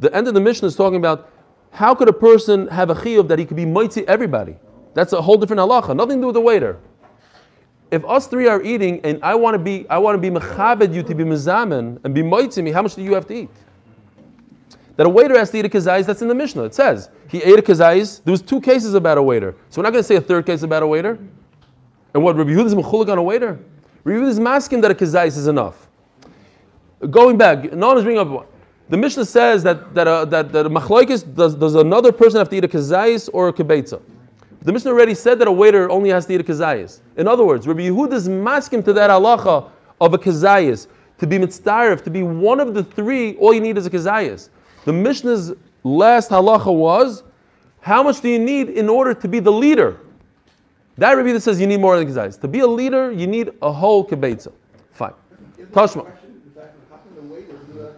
[0.00, 1.30] The end of the Mishnah is talking about
[1.70, 4.56] how could a person have a chiyuv that he could be mighty everybody.
[4.92, 5.96] That's a whole different halacha.
[5.96, 6.78] Nothing to do with the waiter.
[7.94, 10.92] If us three are eating and I want to be I want to be mechabed
[10.92, 13.50] you to be mezamen and be me, how much do you have to eat?
[14.96, 16.64] that a waiter has to eat a kazais, that's in the Mishnah.
[16.64, 18.22] It says he ate a kazais.
[18.24, 19.54] There was two cases about a waiter.
[19.70, 21.18] So we're not going to say a third case about a waiter.
[22.14, 23.58] And what Rabbi Yehuda is mechulik on a waiter?
[24.04, 25.88] Rabbi Yehuda is masking that a kazais is enough.
[27.10, 28.50] Going back, no one is bringing up.
[28.88, 32.56] The Mishnah says that that a, that, that a does, does another person have to
[32.56, 34.00] eat a kazais or a kibetza?
[34.64, 37.00] The Mishnah already said that a waiter only has to eat a kazayis.
[37.18, 40.86] In other words, Rabbi Yehuda is masking to that halacha of a kazayis.
[41.18, 44.48] To be mitzdarif, to be one of the three, all you need is a kazayis.
[44.86, 47.24] The Mishnah's last halacha was,
[47.80, 49.98] how much do you need in order to be the leader?
[50.96, 52.40] That Rabbi Yehuda says you need more than kazayis.
[52.40, 54.50] To be a leader, you need a whole kibetza.
[54.92, 55.12] Fine.
[55.72, 56.04] Tashma.
[56.04, 57.96] Question, in fact, how can the waiter do that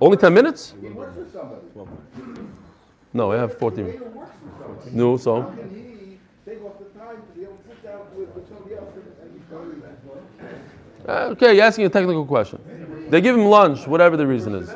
[0.00, 0.74] Only 10 minutes?
[3.12, 4.00] No, I have 14.
[4.92, 5.42] No, so?
[5.42, 8.74] Can he take off the time to be able to sit down with, with somebody
[8.74, 8.88] else
[9.22, 9.82] and he's going
[11.08, 12.58] Uh, Okay, you're asking a technical question.
[13.10, 14.70] They give him lunch, whatever the reason is.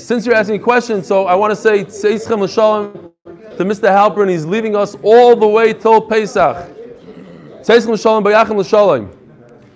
[0.00, 3.88] Since you're asking a question, so I want to say L'Shalom to Mr.
[3.88, 6.68] Halper, and he's leaving us all the way till Pesach.
[7.68, 9.10] L'Shalom, Bayachim L'Shalom.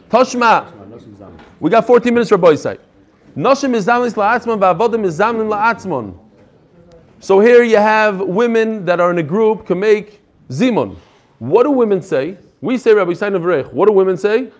[0.08, 0.72] Toshma.
[1.60, 2.78] We got 14 minutes for Boisai.
[3.36, 6.18] Noshim Mizamlis La'atzmon, Va'avodim Mizamlim La'atzmon.
[7.26, 10.94] So here you have women that are in a group can make zimun.
[11.40, 12.38] What do women say?
[12.60, 13.72] We say Rabbosai Nevarech.
[13.72, 14.52] What do women say?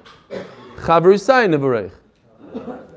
[0.79, 1.93] Chaver Yisai Nevarech.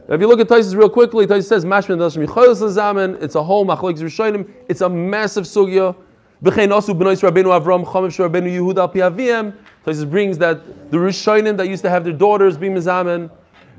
[0.07, 3.21] If you look at Taisus real quickly, Taisus says Mashmin Dashim Yichoyos Lazamen.
[3.21, 4.51] It's a whole Machlokes Rishonim.
[4.67, 5.95] It's a massive sugya.
[6.43, 9.53] B'chein Osu B'nois Rabbeinu Avram Chamev Shor Rabbeinu Yehuda Al Pi Aviem.
[9.85, 13.29] Taisus brings that the Rishonim that used to have their daughters be Mizamen.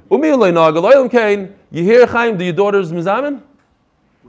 [0.09, 1.53] Umi Eloi Naga Loylam Kain.
[1.73, 2.39] You hear Chaim?
[2.39, 3.43] Do your daughters Mizamen?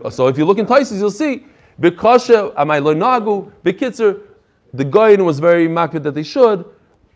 [0.10, 1.46] So if you look in Taisus, you'll see
[1.82, 4.22] Bikasha Amai Lo Nagu Bikitzer.
[4.74, 6.64] The Goyin was very makvid that they should.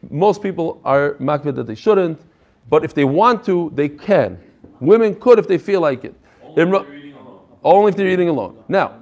[0.10, 2.20] Most people are makvid that they shouldn't.
[2.70, 4.40] But if they want to, they can.
[4.80, 6.16] Women could if they feel like it.
[6.58, 6.86] Imra-
[7.64, 8.58] Only if they're eating alone.
[8.68, 9.00] Now,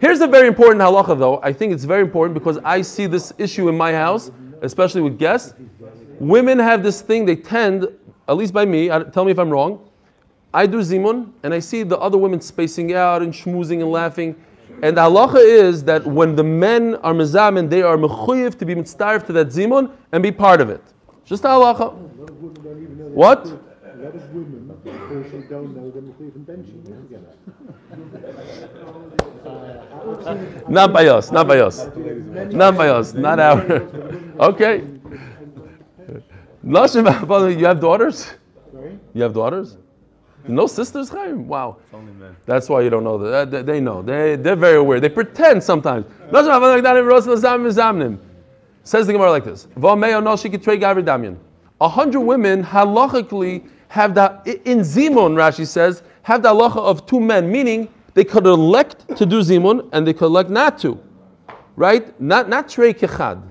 [0.00, 1.38] here's a very important halacha, though.
[1.42, 4.30] I think it's very important because I see this issue in my house,
[4.62, 5.54] especially with guests.
[6.18, 7.86] Women have this thing, they tend,
[8.28, 9.88] at least by me, uh, tell me if I'm wrong.
[10.52, 14.34] I do zimun, and I see the other women spacing out and schmoozing and laughing.
[14.82, 18.74] And the halacha is that when the men are mezamin, they are mechuyev to be
[18.74, 20.82] mitzdarif to that zimun and be part of it.
[21.24, 21.94] Just the halacha.
[21.94, 23.46] What?
[23.46, 23.50] A
[23.96, 24.64] lot of women,
[25.48, 27.32] don't know them even benching together.
[30.68, 31.88] Not by us, not by us.
[32.52, 33.60] Not by us, not our.
[34.40, 34.84] okay.
[36.66, 36.76] You
[37.66, 38.32] have daughters?
[39.12, 39.76] You have daughters?
[40.46, 41.48] No sisters, Chaim?
[41.48, 41.78] Wow.
[42.44, 43.50] That's why you don't know that.
[43.50, 44.02] They, they know.
[44.02, 45.00] They, they're very aware.
[45.00, 46.06] They pretend sometimes.
[46.30, 48.18] Nashim, Father, Gdanim, Rosh, Lazam, Mizamnim.
[48.82, 49.66] Says the Gemara like this.
[49.78, 51.38] V'ameo noshi kitrei gavri damyan.
[51.80, 57.20] A hundred women halachically have that, in Zimun, Rashi says, have the halacha of two
[57.20, 61.00] men, meaning they could elect to do Zimun and they could elect not to.
[61.76, 62.20] Right?
[62.20, 63.42] Not, not trei kechad.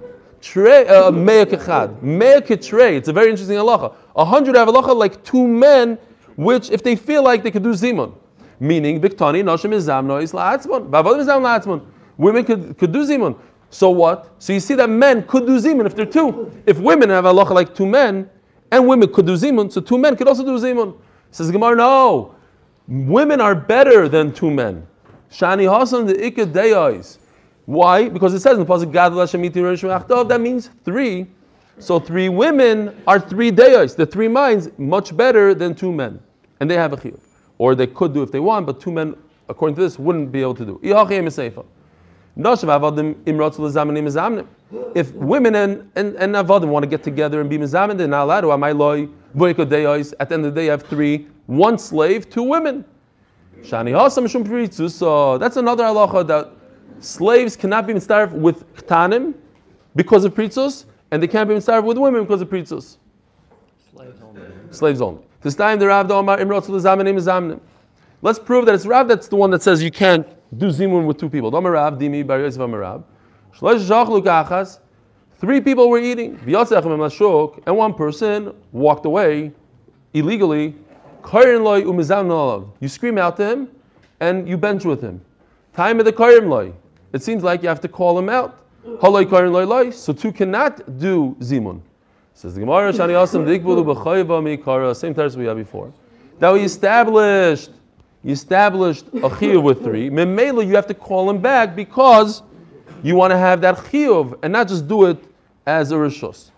[0.41, 2.01] Trei, uh, mea kechad.
[2.03, 2.95] Mea ketrei.
[2.95, 3.95] It's a very interesting halacha.
[4.15, 5.97] A hundred have halacha like two men,
[6.35, 8.13] which if they feel like they could do Zimun.
[8.59, 10.89] Meaning, Viktani, Noshim is Zamno, is La'atzmon.
[10.89, 11.85] Bavod is La'atzmon.
[12.17, 13.37] Women could, could do Zimun.
[13.73, 14.31] So what?
[14.37, 16.51] So you see that men could do zimun if they're two.
[16.67, 18.29] If women have halacha like two men,
[18.71, 20.95] and women could do zimun, so two men could also do zimun.
[21.31, 22.35] Says Gemara, no.
[22.87, 24.85] Women are better than two men.
[25.31, 27.17] Shani Hasan the Ikka.
[27.65, 28.09] Why?
[28.09, 31.25] Because it says in the pasuk Achtov, that means three.
[31.79, 33.95] So three women are three Deyais.
[33.95, 36.19] The three minds much better than two men,
[36.59, 37.19] and they have a chiyuv.
[37.57, 39.15] Or they could do if they want, but two men,
[39.49, 40.79] according to this, wouldn't be able to do.
[44.95, 48.23] If women and, and, and Avadim want to get together and be Mizamin, they're not
[48.23, 48.51] allowed to.
[48.51, 52.85] At the end of the day, you have three one slave, two women.
[53.61, 54.03] That's another
[55.83, 56.51] halacha that
[56.99, 59.33] slaves cannot be mitzvah with ktanim
[59.95, 62.97] because of pritzus, and they can't be mitzvah with women because of pritzus.
[63.93, 64.41] Slaves only.
[64.71, 65.21] Slaves only.
[65.41, 67.59] This time the Rav Omar Imrot Zamanim Zamnim.
[68.23, 71.19] Let's prove that it's Rav that's the one that says you can't do zimun with
[71.19, 71.51] two people.
[71.51, 73.03] Domar Rav Dimi Bar Yosef Amar Rav.
[73.55, 74.79] Shlosh Shach Lukachas.
[75.37, 76.35] Three people were eating.
[76.37, 79.51] V'yotzech Mem Lashuk, and one person walked away
[80.15, 80.73] illegally.
[81.21, 82.67] Kairin loy umizam nolav.
[82.79, 83.69] You scream out to him,
[84.19, 85.21] and you bench with him.
[85.75, 86.73] Time of the kairim loy.
[87.13, 88.62] It seems like you have to call him out.
[88.83, 91.81] So two cannot do zimun.
[92.33, 93.13] Says the Gemara, Shani
[94.57, 95.93] Mikara, same text we had before.
[96.39, 97.71] That we established,
[98.23, 100.09] you established a chiyuv with three.
[100.09, 102.41] Memela, you have to call him back because
[103.03, 105.23] you want to have that chiyuv and not just do it
[105.65, 106.49] as a rishos.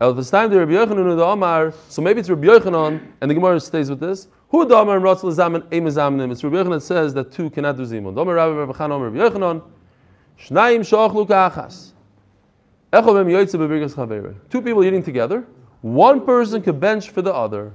[0.00, 3.34] At this time, the Rabbi Yochanan the Amar, so maybe it's Rabbi Yochanan, and the
[3.34, 4.26] Gemara stays with this.
[4.48, 5.32] Who the Amar and Ratzal
[5.70, 6.32] Mezamnim?
[6.32, 8.14] It's Rabbi Yochanan says that two cannot do zimun.
[8.14, 9.60] Domer Rabbi Rabbi
[10.44, 11.92] Chan Omer Rabbi Yochanan, Shnayim Shochlu Kachas.
[14.50, 15.46] Two people eating together.
[15.82, 17.72] One person could bench for the other.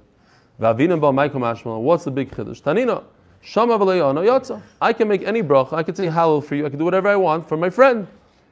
[0.58, 2.62] What's the big chiddush?
[2.62, 3.04] Tanina.
[3.42, 4.62] Shama yatsa.
[4.82, 5.74] I can make any bracha.
[5.74, 6.66] I can say halal for you.
[6.66, 8.08] I can do whatever I want for my friend.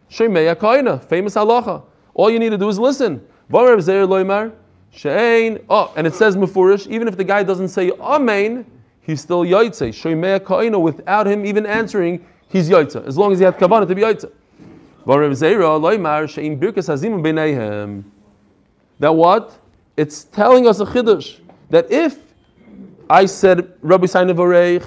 [0.09, 1.83] Shemei Kaina, famous halacha.
[2.13, 3.25] All you need to do is listen.
[3.51, 3.75] Oh,
[5.95, 6.87] and it says mufurish.
[6.87, 8.65] Even if the guy doesn't say amen,
[9.01, 9.89] he's still yaitse.
[9.89, 10.79] Shemei Kaina.
[10.79, 13.05] Without him even answering, he's yaitse.
[13.05, 14.31] As long as he had kavanah to be yaitse.
[18.99, 19.59] That what?
[19.97, 21.39] It's telling us a chiddush
[21.69, 22.17] that if
[23.09, 24.85] I said Rabbosai Nevarech,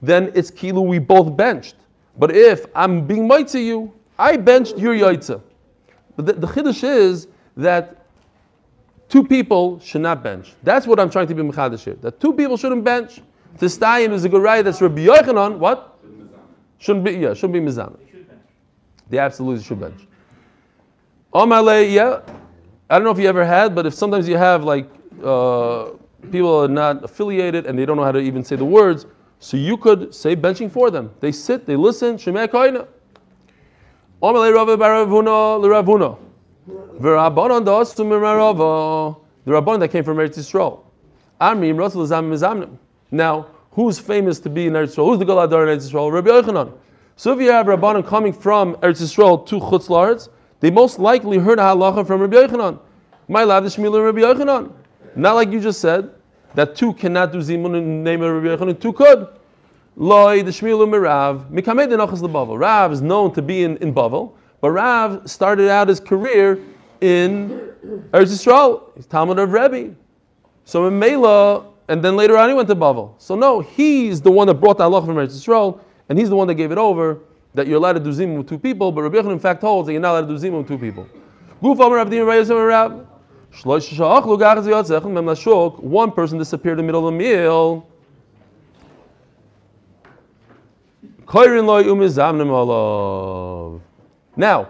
[0.00, 1.74] then it's kilu we both benched.
[2.18, 5.42] But if I'm being might to you, I benched your yaitza.
[6.16, 8.06] But the, the chiddush is that
[9.10, 10.54] two people should not bench.
[10.62, 11.94] That's what I'm trying to be mechadish here.
[11.96, 13.20] That two people shouldn't bench.
[13.58, 14.62] Tistayim is a good right.
[14.62, 15.58] That's Rabbi Yochanan.
[15.58, 15.89] What?
[16.80, 17.12] Shouldn't be.
[17.12, 17.96] Yeah, shouldn't be mizana.
[19.08, 20.00] They absolutely should bench.
[21.32, 22.20] Omale, yeah.
[22.88, 24.88] I don't know if you ever had, but if sometimes you have like
[25.22, 25.90] uh,
[26.32, 29.06] people are not affiliated and they don't know how to even say the words,
[29.38, 31.12] so you could say benching for them.
[31.20, 32.16] They sit, they listen.
[32.16, 32.88] Shemei koina.
[34.22, 36.18] Omale Rava Baravuna Liravuna.
[36.98, 39.16] V'Rabbanon da'asu mimarava.
[39.44, 40.80] The Rabbanon that came from Eretz Yisrael.
[41.40, 42.76] Amrim Rasul Zam Mizamnim.
[43.10, 45.06] Now, who's famous to be in Eretz Yisrael?
[45.06, 46.12] Who's the Galadar in Eretz Yisrael?
[46.12, 46.72] Rabbi Yochanan.
[47.16, 50.28] So if you have Rabbanon coming from Eretz Yisrael to Chutz La'aretz,
[50.60, 52.78] they most likely heard a halacha from Rabbi Yochanan.
[53.28, 54.72] My lad is Shmuel Rabbi Yochanan.
[55.16, 56.10] Not like you just said,
[56.54, 59.28] that two cannot do zimun in the name of Rabbi Yochanan, two could.
[59.96, 62.58] Loi, the Shmuel and Rav, Mikamei de Nachas Bavel.
[62.58, 66.58] Rav is known to be in, in Bavel, but Rav started out his career
[67.00, 67.50] in
[68.12, 68.82] Eretz Yisrael.
[68.96, 69.94] He's Talmud of Rebbe.
[70.64, 73.14] So in Mela, and then later on he went to Bavel.
[73.18, 76.36] So no, he's the one that brought the halacha from Eretz Yisrael, and he's the
[76.36, 77.18] one that gave it over
[77.54, 79.86] that you're allowed to do zimun with two people, but Rabbi Yochanan in fact holds
[79.86, 81.04] that you're not allowed to do zimun with two people.
[85.80, 87.88] One person disappeared in the middle of the meal.
[94.36, 94.68] Now,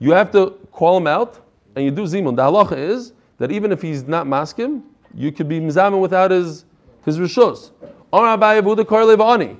[0.00, 1.40] you have to call him out,
[1.76, 2.34] and you do zimun.
[2.34, 4.82] The halacha is that even if he's not maskim,
[5.16, 6.64] you could be mizamin without his
[7.04, 7.18] his
[9.06, 9.56] Levani.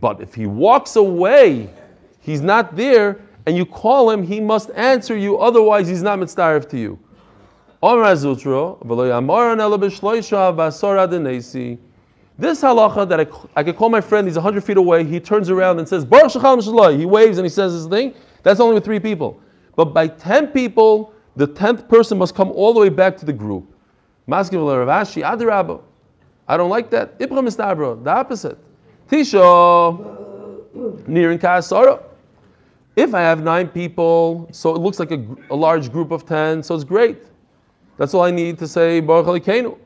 [0.00, 1.70] But if he walks away,
[2.20, 6.60] he's not there, and you call him, he must answer you, otherwise he's not mitzvah
[6.68, 6.98] to you.
[12.38, 13.26] This halacha that I,
[13.56, 16.04] I could call my friend, he's 100 feet away, he turns around and says.
[16.04, 18.14] He waves and he says his thing.
[18.42, 19.40] That's only with three people.
[19.74, 23.32] But by 10 people, the 10th person must come all the way back to the
[23.32, 23.75] group.
[24.28, 25.80] Maskim Rav Ashi, Adirabba.
[26.48, 27.18] I don't like that.
[27.18, 28.58] Ibra Mistabra, the opposite.
[29.10, 31.38] Tisha, near in.
[32.96, 36.62] If I have nine people, so it looks like a, a, large group of ten,
[36.62, 37.18] so it's great.
[37.98, 39.76] That's all I need to say Baruch Alikenu.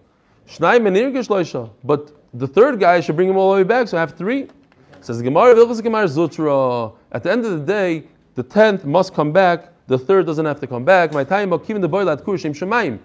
[1.85, 4.49] But the third guy should bring him all the way back, so I have three.
[5.01, 6.93] Says the Gemara, Zutra.
[7.13, 9.73] At the end of the day, the tenth must come back.
[9.87, 11.13] The third doesn't have to come back.
[11.13, 12.99] My time, even the boy lat kurshem shemaim.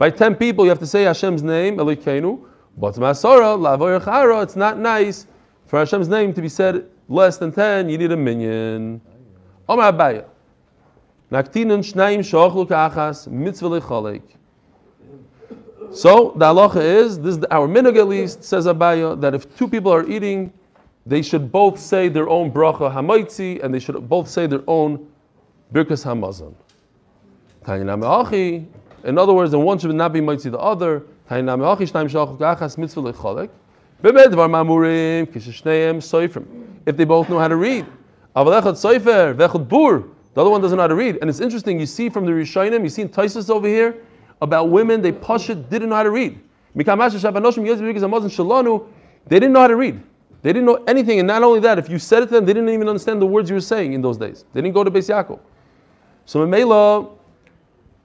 [0.00, 2.40] By ten people, you have to say Hashem's name, Elikenu.
[2.78, 5.26] But it's not nice
[5.66, 9.02] for Hashem's name to be said less than 10, you need a minyan.
[9.68, 10.24] Omar Abaye.
[11.30, 14.22] Naktinun shnaim shochlu kachas mitzvah lecholek.
[15.92, 19.68] So the halacha is, this is our minog at least, says Abaye, that if two
[19.68, 20.50] people are eating,
[21.04, 25.06] they should both say their own bracha hamaitzi, and they should both say their own
[25.74, 26.54] birkas hamazon.
[29.04, 31.02] In other words, the one should not be mitzvah the other.
[36.86, 37.86] If they both know how to read.
[38.34, 38.40] The
[40.36, 41.18] other one doesn't know how to read.
[41.20, 43.96] And it's interesting, you see from the Rishonim, you see in Taisus over here,
[44.42, 46.40] about women, they pashut didn't know how to read.
[46.74, 46.98] They didn't
[49.52, 50.02] know how to read.
[50.42, 51.18] They didn't know anything.
[51.18, 53.26] And not only that, if you said it to them, they didn't even understand the
[53.26, 54.46] words you were saying in those days.
[54.54, 55.38] They didn't go to Beis Yaakov.
[56.24, 57.10] So Memela,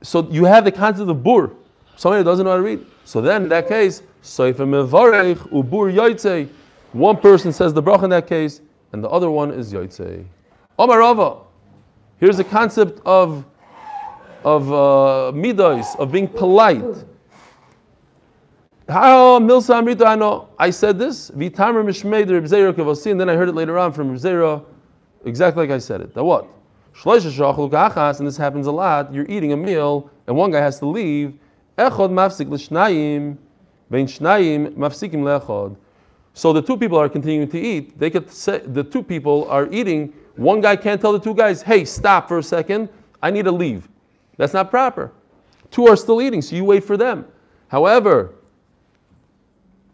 [0.05, 1.51] so you have the concept of bur,
[1.95, 2.85] somebody who doesn't know how to read.
[3.05, 6.49] So then, in that case, ubur
[6.93, 8.61] One person says the bracha in that case,
[8.93, 10.23] and the other one is yotzei.
[10.77, 11.41] Omarava.
[12.19, 13.43] Here's the concept of
[14.43, 16.83] of uh, midos, of being polite.
[18.87, 21.31] I said this.
[21.31, 24.65] And then I heard it later on from Reb
[25.25, 26.13] exactly like I said it.
[26.13, 26.47] That what?
[27.03, 29.13] And this happens a lot.
[29.13, 31.37] You're eating a meal, and one guy has to leave,
[31.77, 32.47] Echod mafsik
[33.89, 34.07] vein
[34.75, 35.75] mafsikim le'echod.
[36.33, 37.99] So the two people are continuing to eat.
[37.99, 40.13] They could say the two people are eating.
[40.35, 42.89] One guy can't tell the two guys, "Hey, stop for a second.
[43.21, 43.87] I need to leave."
[44.37, 45.11] That's not proper.
[45.71, 47.25] Two are still eating, so you wait for them.
[47.69, 48.31] However,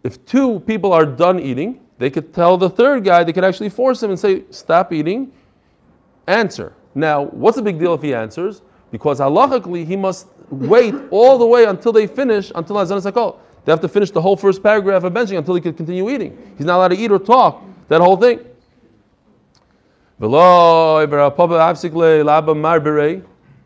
[0.03, 3.23] if two people are done eating, they could tell the third guy.
[3.23, 5.31] They could actually force him and say, "Stop eating."
[6.27, 6.73] Answer.
[6.93, 8.61] Now, what's the big deal if he answers?
[8.91, 13.37] Because halachically, he must wait all the way until they finish, until Hazan Sakal.
[13.63, 16.35] They have to finish the whole first paragraph of benching until he can continue eating.
[16.57, 18.39] He's not allowed to eat or talk, that whole thing.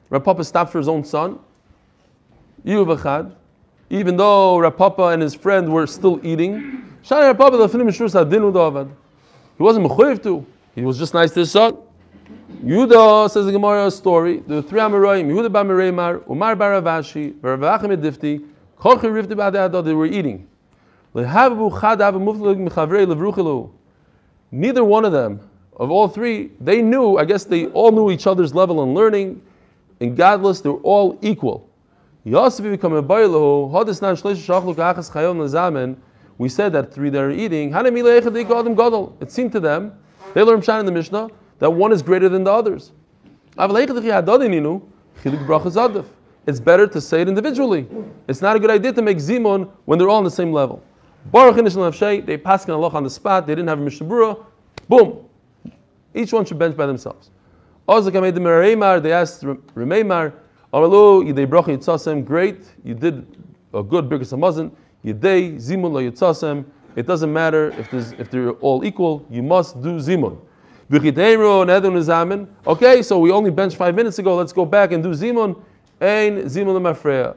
[0.10, 1.40] Rav Papa stopped for his own son.
[3.90, 6.84] Even though Rav Papa and his friend were still eating.
[7.10, 7.68] Rav Papa.
[9.58, 10.46] He wasn't mechuyev to.
[10.76, 11.78] He was just nice to his son.
[12.66, 14.40] Yehuda says the Gemara story.
[14.40, 18.44] The three Amoraim, Yehuda bar Umar bar Rav Ashi, Ravachim Edifti,
[18.76, 20.48] Kochi Rifti Ba'adado, they were eating.
[24.52, 25.40] Neither one of them,
[25.78, 29.44] of all three, they knew, I guess they all knew each other's level in learning.
[30.00, 31.70] In godless, they were all equal.
[32.24, 32.74] We said
[36.74, 37.74] that three that are eating.
[39.22, 39.94] It seemed to them,
[40.34, 41.30] they learned Shan in the Mishnah,
[41.60, 42.92] that one is greater than the others.
[46.48, 47.88] It's better to say it individually.
[48.28, 50.84] It's not a good idea to make zimun when they're all on the same level.
[51.32, 54.46] They pass Allah on the spot, they didn't have a Mishnah Berurah.
[54.88, 55.26] Boom.
[56.14, 57.32] Each one should bench by themselves.
[57.88, 60.34] They asked Remeimar,
[60.74, 63.26] Yidei great, you did
[63.74, 64.72] a good Birkas Hamazon,
[65.04, 66.66] Yidei Zimun.
[66.96, 70.38] It doesn't matter if, if they're all equal, you must do Zimun.
[70.92, 71.12] Okay,
[73.02, 74.36] so we only benched five minutes ago.
[74.36, 75.60] Let's go back and do zimun.
[76.00, 77.36] Ein zimun lemafreya.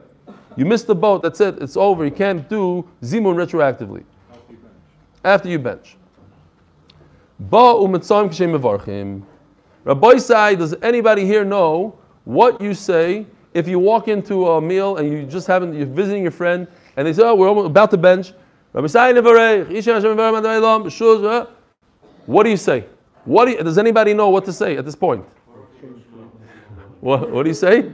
[0.55, 1.23] You missed the boat.
[1.23, 1.59] That's it.
[1.59, 2.05] It's over.
[2.05, 4.03] You can't do zimun retroactively.
[5.23, 5.97] After you bench.
[7.39, 9.23] Ba umetzam kishem mevarchim.
[9.83, 13.25] Rabbosai, does anybody here know what you say
[13.55, 17.07] if you walk into a meal and you just haven't, you're visiting your friend and
[17.07, 18.33] they say, oh, we're about to bench.
[18.75, 19.17] Rabbosai
[21.25, 21.45] uh,
[22.27, 22.85] What do you say?
[23.29, 25.23] What do you, does anybody know what to say at this point?
[26.99, 27.91] What, what do you say?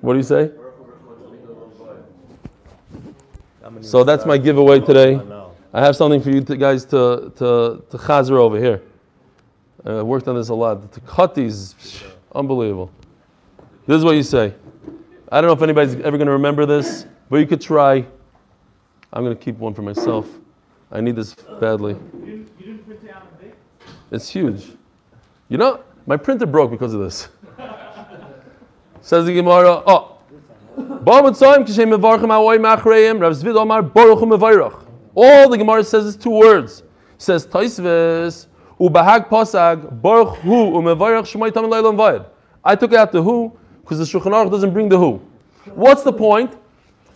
[0.00, 0.52] What do you say?
[3.80, 5.20] So that's my giveaway today.
[5.72, 8.80] I have something for you to, guys to to to chazer over here.
[9.84, 10.92] Uh, I worked on this a lot.
[10.92, 11.74] To cut these,
[12.32, 12.92] unbelievable.
[13.88, 14.54] This is what you say.
[15.32, 18.06] I don't know if anybody's ever going to remember this, but you could try.
[19.12, 20.28] I'm going to keep one for myself.
[20.94, 21.96] I need this badly.
[24.12, 24.70] It's huge.
[25.48, 27.28] You know, my printer broke because of this.
[29.00, 30.12] Says the Gemara, oh.
[31.06, 31.22] All
[35.48, 36.80] the Gemara says is two words.
[36.80, 36.86] It
[37.18, 38.46] says Taisves
[38.80, 42.24] ubahag pasag baruch hu umevarach shmai tam leilam vayed.
[42.64, 45.20] I took out the who because the Shulchan Aruch doesn't bring the who.
[45.74, 46.56] What's the point?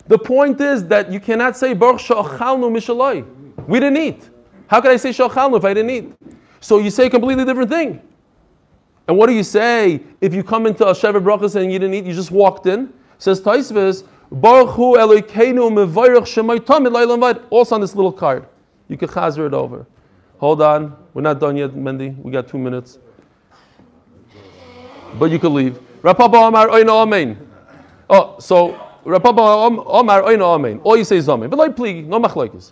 [0.07, 3.25] The point is that you cannot say baruch sha'achalnu mishalai.
[3.67, 4.29] We didn't eat.
[4.67, 6.13] How could I say sha'achalnu if I didn't eat?
[6.59, 8.01] So you say a completely different thing.
[9.07, 11.95] And what do you say if you come into a Shevet Brachas and you didn't
[11.95, 12.93] eat, you just walked in?
[13.17, 18.47] says Taisvis, Baruch Hu Elokeinu Mevayrach Shemay Tamid Leilam Also on this little card.
[18.87, 19.85] You can chazer it over.
[20.39, 20.95] Hold on.
[21.13, 22.17] We're not done yet, Mendy.
[22.17, 22.97] We got two minutes.
[25.17, 25.79] But you could leave.
[26.01, 27.49] Rav Papa Omar Oina Amen.
[28.09, 30.79] Oh, so Rav Papa Omar Oina Amen.
[30.83, 31.49] All you say is Amen.
[31.49, 32.71] But like please, no machlokes.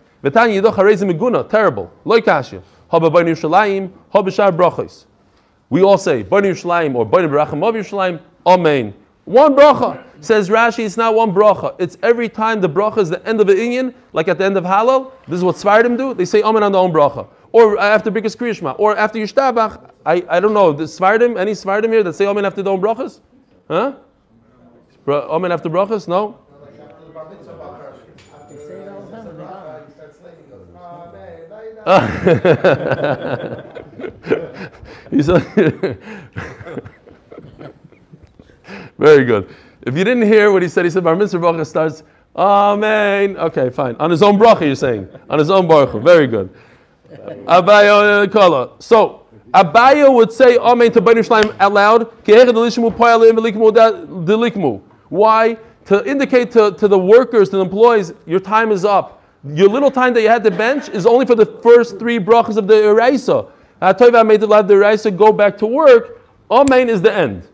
[0.23, 1.91] V'tanya yidoch harezim meguna, terrible.
[2.05, 2.61] Loy kashya.
[2.91, 5.05] Haba b'nei Yerushalayim, haba shar brachos.
[5.69, 8.93] We all say, b'nei Yerushalayim or b'nei Berachim of Yerushalayim, Amen.
[9.25, 10.03] One bracha.
[10.19, 11.75] Says Rashi, it's not one bracha.
[11.79, 14.57] It's every time the bracha is the end of the Inyan, like at the end
[14.57, 15.11] of Halal.
[15.27, 16.13] This is what Svardim do.
[16.13, 17.27] They say Amen on their own bracha.
[17.51, 18.75] Or after Birkas Kriyashma.
[18.77, 19.91] Or after Yishtabach.
[20.05, 20.73] I, I don't know.
[20.73, 23.19] The Svardim, any Svardim here that say Amen after their own brachas?
[23.67, 23.95] Huh?
[25.07, 26.07] Amen after brachas?
[26.07, 26.37] No?
[35.11, 35.41] he said,
[38.97, 39.53] Very good.
[39.81, 42.03] If you didn't hear what he said, he said, Bar Mitzvah Bracha starts,
[42.35, 43.37] Amen.
[43.37, 43.95] Okay, fine.
[43.95, 45.07] On his own bracha, you're saying.
[45.29, 46.03] On his own bracha.
[46.03, 46.49] Very good.
[47.09, 48.71] Abaye uh, Kala.
[48.79, 52.03] So, Abaye would say Amen to Bani Shlaim out loud.
[55.09, 55.57] Why?
[55.85, 59.20] To indicate to, to the workers, to the employees, your time is up.
[59.43, 62.57] Your little time that you had to bench is only for the first three brachas
[62.57, 63.49] of the Eraisa.
[63.81, 66.21] I made the lad the Eraisa go back to work.
[66.51, 67.47] Amen is the end.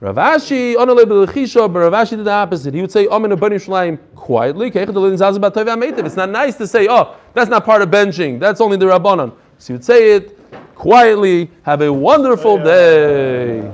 [0.00, 2.72] Rav Ashi, but Rav Ashi did the opposite.
[2.72, 4.70] He would say Amen Abani Shlaim quietly.
[4.74, 8.38] It's not nice to say, oh, that's not part of benching.
[8.38, 9.34] That's only the Rabbanon.
[9.58, 10.38] So he would say it
[10.74, 11.50] quietly.
[11.62, 13.72] Have a wonderful oh, day.